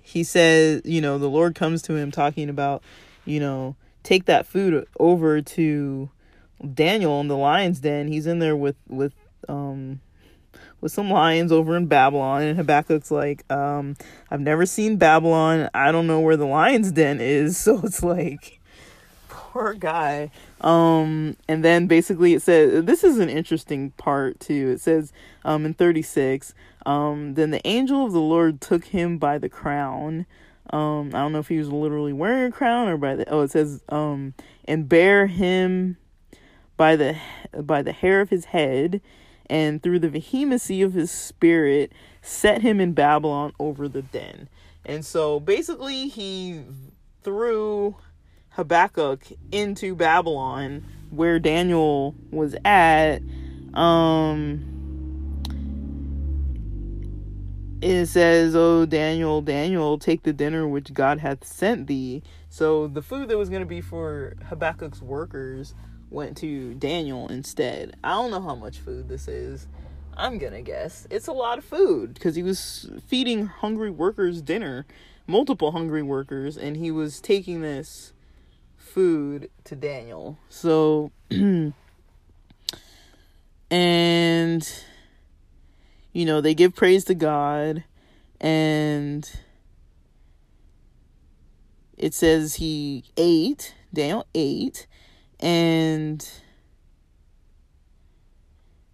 he 0.00 0.24
says, 0.24 0.82
you 0.84 1.00
know, 1.00 1.18
the 1.18 1.28
Lord 1.28 1.54
comes 1.54 1.82
to 1.82 1.96
him 1.96 2.10
talking 2.10 2.48
about, 2.48 2.82
you 3.24 3.40
know, 3.40 3.76
take 4.02 4.24
that 4.26 4.46
food 4.46 4.86
over 4.98 5.42
to 5.42 6.10
Daniel 6.74 7.20
in 7.20 7.28
the 7.28 7.36
lion's 7.36 7.80
den. 7.80 8.08
He's 8.08 8.26
in 8.26 8.38
there 8.38 8.56
with 8.56 8.76
with 8.88 9.14
um 9.48 10.00
with 10.80 10.92
some 10.92 11.10
lions 11.10 11.52
over 11.52 11.76
in 11.76 11.86
Babylon. 11.86 12.42
And 12.42 12.58
Habakkuk's 12.58 13.10
like, 13.10 13.50
um, 13.50 13.96
I've 14.30 14.40
never 14.40 14.66
seen 14.66 14.96
Babylon. 14.96 15.68
I 15.74 15.92
don't 15.92 16.06
know 16.06 16.20
where 16.20 16.36
the 16.36 16.46
lion's 16.46 16.92
den 16.92 17.20
is. 17.20 17.58
So 17.68 17.80
it's 17.84 18.02
like, 18.02 18.60
poor 19.28 19.74
guy. 19.74 20.30
Um, 20.60 21.36
and 21.48 21.64
then 21.64 21.86
basically 21.86 22.34
it 22.34 22.42
says, 22.42 22.84
this 22.84 23.04
is 23.04 23.18
an 23.18 23.28
interesting 23.28 23.90
part 23.92 24.40
too. 24.40 24.70
It 24.70 24.80
says, 24.80 25.12
um, 25.44 25.66
in 25.66 25.74
36, 25.74 26.54
um, 26.86 27.34
then 27.34 27.50
the 27.50 27.66
angel 27.66 28.06
of 28.06 28.12
the 28.12 28.20
Lord 28.20 28.60
took 28.60 28.86
him 28.86 29.18
by 29.18 29.38
the 29.38 29.48
crown. 29.48 30.24
Um, 30.70 31.08
I 31.08 31.18
don't 31.18 31.32
know 31.32 31.40
if 31.40 31.48
he 31.48 31.58
was 31.58 31.70
literally 31.70 32.12
wearing 32.12 32.52
a 32.52 32.52
crown 32.52 32.88
or 32.88 32.96
by 32.96 33.16
the, 33.16 33.28
oh, 33.28 33.42
it 33.42 33.50
says, 33.50 33.82
um, 33.88 34.34
and 34.66 34.88
bear 34.88 35.26
him 35.26 35.96
by 36.76 36.96
the, 36.96 37.16
by 37.52 37.82
the 37.82 37.92
hair 37.92 38.20
of 38.20 38.30
his 38.30 38.46
head 38.46 39.00
and 39.50 39.82
through 39.82 39.98
the 39.98 40.08
vehemency 40.08 40.82
of 40.82 40.94
his 40.94 41.10
spirit 41.10 41.92
set 42.22 42.62
him 42.62 42.80
in 42.80 42.92
Babylon 42.92 43.52
over 43.58 43.88
the 43.88 44.02
den. 44.02 44.48
And 44.84 45.04
so 45.04 45.40
basically 45.40 46.08
he 46.08 46.62
threw 47.22 47.96
Habakkuk 48.50 49.24
into 49.52 49.94
Babylon 49.94 50.84
where 51.10 51.38
Daniel 51.38 52.14
was 52.30 52.54
at. 52.64 53.20
Um 53.74 54.74
it 57.80 58.06
says, 58.06 58.56
Oh 58.56 58.86
Daniel, 58.86 59.40
Daniel, 59.40 59.98
take 59.98 60.24
the 60.24 60.32
dinner 60.32 60.66
which 60.66 60.92
God 60.92 61.20
hath 61.20 61.46
sent 61.46 61.86
thee. 61.86 62.22
So 62.48 62.88
the 62.88 63.02
food 63.02 63.28
that 63.28 63.38
was 63.38 63.48
gonna 63.48 63.66
be 63.66 63.80
for 63.80 64.34
Habakkuk's 64.48 65.00
workers 65.00 65.74
went 66.10 66.36
to 66.38 66.74
Daniel 66.74 67.28
instead. 67.28 67.96
I 68.02 68.10
don't 68.10 68.30
know 68.30 68.40
how 68.40 68.54
much 68.54 68.78
food 68.78 69.08
this 69.08 69.28
is. 69.28 69.66
I'm 70.16 70.38
gonna 70.38 70.62
guess 70.62 71.06
it's 71.10 71.28
a 71.28 71.32
lot 71.32 71.58
of 71.58 71.64
food 71.64 72.14
because 72.14 72.34
he 72.34 72.42
was 72.42 72.90
feeding 73.06 73.46
hungry 73.46 73.90
workers 73.90 74.42
dinner, 74.42 74.84
multiple 75.26 75.70
hungry 75.70 76.02
workers, 76.02 76.56
and 76.56 76.76
he 76.76 76.90
was 76.90 77.20
taking 77.20 77.60
this 77.60 78.12
food 78.76 79.48
to 79.64 79.76
Daniel. 79.76 80.38
So, 80.48 81.12
and 81.30 81.72
you 86.12 86.24
know, 86.24 86.40
they 86.40 86.54
give 86.54 86.74
praise 86.74 87.04
to 87.04 87.14
God, 87.14 87.84
and 88.40 89.30
it 91.96 92.12
says 92.12 92.56
he 92.56 93.04
ate, 93.16 93.76
Daniel 93.94 94.26
ate, 94.34 94.87
and 95.40 96.28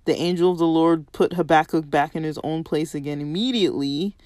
the 0.05 0.17
angel 0.17 0.53
of 0.53 0.59
the 0.59 0.67
Lord 0.67 1.11
put 1.13 1.35
Habakkuk 1.35 1.89
back 1.89 2.15
in 2.15 2.25
his 2.25 2.39
own 2.45 2.65
place 2.65 2.95
again 2.95 3.21
immediately. 3.21 4.17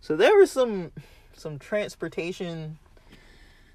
So 0.00 0.16
there 0.16 0.36
was 0.36 0.50
some 0.50 0.92
some 1.36 1.58
transportation 1.58 2.78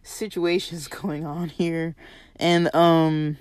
situations 0.04 0.88
going 0.88 1.26
on 1.26 1.50
here. 1.50 1.96
And 2.38 2.74
um 2.76 3.38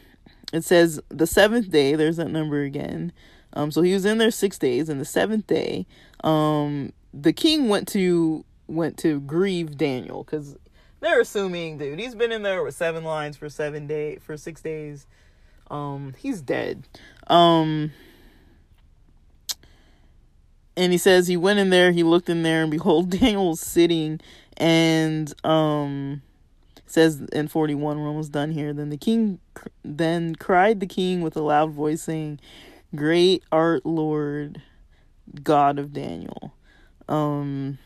it 0.53 0.65
says 0.65 1.01
the 1.09 1.27
seventh 1.27 1.71
day, 1.71 1.95
there's 1.95 2.17
that 2.17 2.31
number 2.31 2.63
again. 2.63 3.13
Um 3.53 3.71
so 3.71 3.83
he 3.83 3.93
was 3.93 4.05
in 4.05 4.19
there 4.19 4.31
six 4.31 4.59
days, 4.59 4.89
and 4.89 5.01
the 5.01 5.05
seventh 5.05 5.47
day, 5.47 5.87
um 6.25 6.93
the 7.15 7.33
king 7.33 7.69
went 7.69 7.87
to 7.89 8.45
went 8.67 8.97
to 8.99 9.21
grieve 9.21 9.77
Daniel 9.77 10.25
because 10.25 10.57
they're 11.01 11.21
assuming, 11.21 11.79
dude, 11.79 11.99
he's 11.99 12.15
been 12.15 12.33
in 12.33 12.43
there 12.43 12.63
with 12.63 12.75
seven 12.75 13.05
lines 13.05 13.37
for 13.37 13.49
seven 13.49 13.87
day 13.87 14.17
for 14.17 14.37
six 14.37 14.61
days. 14.61 15.07
Um, 15.71 16.15
he's 16.19 16.41
dead. 16.41 16.85
Um, 17.29 17.93
and 20.77 20.93
he 20.93 20.99
says 20.99 21.27
he 21.27 21.37
went 21.37 21.59
in 21.59 21.71
there, 21.71 21.93
he 21.93 22.03
looked 22.03 22.29
in 22.29 22.43
there, 22.43 22.63
and 22.63 22.71
behold, 22.71 23.11
Daniel 23.21 23.51
was 23.51 23.61
sitting, 23.61 24.21
and 24.57 25.33
um, 25.45 26.23
says 26.87 27.21
in 27.33 27.49
forty 27.49 27.75
one, 27.75 28.01
we're 28.01 28.09
almost 28.09 28.33
done 28.33 28.51
here. 28.51 28.73
Then 28.73 28.91
the 28.91 28.97
king, 28.97 29.39
then 29.85 30.35
cried 30.35 30.81
the 30.81 30.87
king 30.87 31.23
with 31.23 31.37
a 31.37 31.43
loud 31.43 31.71
voice, 31.71 32.03
saying, 32.03 32.41
"Great 32.95 33.43
art, 33.51 33.87
Lord, 33.87 34.63
God 35.43 35.79
of 35.79 35.93
Daniel." 35.93 36.53
Um, 37.09 37.79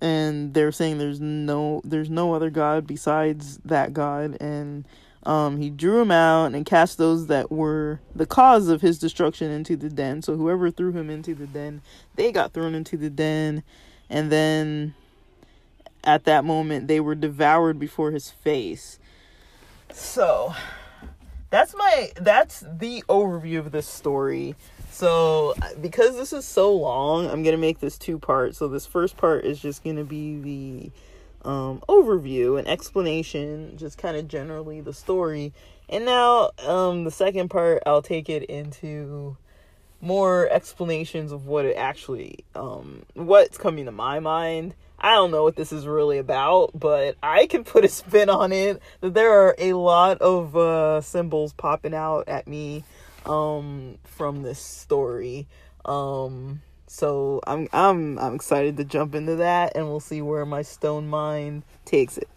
and 0.00 0.54
they're 0.54 0.72
saying 0.72 0.98
there's 0.98 1.20
no 1.20 1.80
there's 1.84 2.10
no 2.10 2.34
other 2.34 2.50
god 2.50 2.86
besides 2.86 3.58
that 3.64 3.92
god. 3.92 4.36
And 4.40 4.86
um, 5.24 5.58
he 5.58 5.68
drew 5.68 6.00
him 6.00 6.10
out 6.10 6.54
and 6.54 6.64
cast 6.64 6.96
those 6.96 7.26
that 7.26 7.52
were 7.52 8.00
the 8.14 8.26
cause 8.26 8.68
of 8.68 8.80
his 8.80 8.98
destruction 8.98 9.50
into 9.50 9.76
the 9.76 9.90
den. 9.90 10.22
So 10.22 10.36
whoever 10.36 10.70
threw 10.70 10.92
him 10.92 11.10
into 11.10 11.34
the 11.34 11.46
den 11.46 11.82
they 12.16 12.32
got 12.32 12.52
thrown 12.52 12.74
into 12.74 12.96
the 12.96 13.10
den. 13.10 13.62
And 14.08 14.32
then 14.32 14.94
at 16.02 16.24
that 16.24 16.44
moment 16.44 16.88
they 16.88 17.00
were 17.00 17.14
devoured 17.14 17.78
before 17.78 18.10
his 18.10 18.30
face. 18.30 18.98
So 19.92 20.54
that's 21.50 21.74
my 21.74 22.12
that's 22.16 22.60
the 22.60 23.04
overview 23.08 23.58
of 23.58 23.72
this 23.72 23.86
story 23.86 24.54
so, 24.90 25.54
because 25.80 26.16
this 26.16 26.32
is 26.32 26.44
so 26.44 26.74
long, 26.74 27.26
I'm 27.26 27.42
going 27.42 27.54
to 27.54 27.60
make 27.60 27.80
this 27.80 27.96
two 27.96 28.18
parts. 28.18 28.58
So, 28.58 28.68
this 28.68 28.86
first 28.86 29.16
part 29.16 29.44
is 29.44 29.60
just 29.60 29.84
going 29.84 29.96
to 29.96 30.04
be 30.04 30.36
the 30.40 31.48
um, 31.48 31.82
overview 31.88 32.58
and 32.58 32.68
explanation, 32.68 33.76
just 33.76 33.98
kind 33.98 34.16
of 34.16 34.28
generally 34.28 34.80
the 34.80 34.92
story. 34.92 35.52
And 35.88 36.04
now, 36.04 36.50
um, 36.66 37.04
the 37.04 37.10
second 37.10 37.50
part, 37.50 37.82
I'll 37.86 38.02
take 38.02 38.28
it 38.28 38.44
into 38.44 39.36
more 40.00 40.48
explanations 40.48 41.32
of 41.32 41.46
what 41.46 41.64
it 41.64 41.76
actually, 41.76 42.44
um, 42.54 43.04
what's 43.14 43.58
coming 43.58 43.84
to 43.86 43.92
my 43.92 44.20
mind. 44.20 44.74
I 44.98 45.14
don't 45.14 45.30
know 45.30 45.44
what 45.44 45.56
this 45.56 45.72
is 45.72 45.86
really 45.86 46.18
about, 46.18 46.72
but 46.74 47.16
I 47.22 47.46
can 47.46 47.64
put 47.64 47.84
a 47.84 47.88
spin 47.88 48.28
on 48.28 48.52
it. 48.52 48.82
That 49.00 49.14
there 49.14 49.32
are 49.32 49.54
a 49.58 49.72
lot 49.72 50.18
of 50.18 50.56
uh, 50.56 51.00
symbols 51.00 51.52
popping 51.54 51.94
out 51.94 52.28
at 52.28 52.46
me 52.46 52.84
um 53.26 53.98
from 54.04 54.42
this 54.42 54.58
story. 54.58 55.46
Um 55.84 56.62
so 56.86 57.40
I'm 57.46 57.68
I'm 57.72 58.18
I'm 58.18 58.34
excited 58.34 58.76
to 58.78 58.84
jump 58.84 59.14
into 59.14 59.36
that 59.36 59.76
and 59.76 59.86
we'll 59.86 60.00
see 60.00 60.22
where 60.22 60.44
my 60.44 60.62
stone 60.62 61.08
mind 61.08 61.62
takes 61.84 62.18
it. 62.18 62.28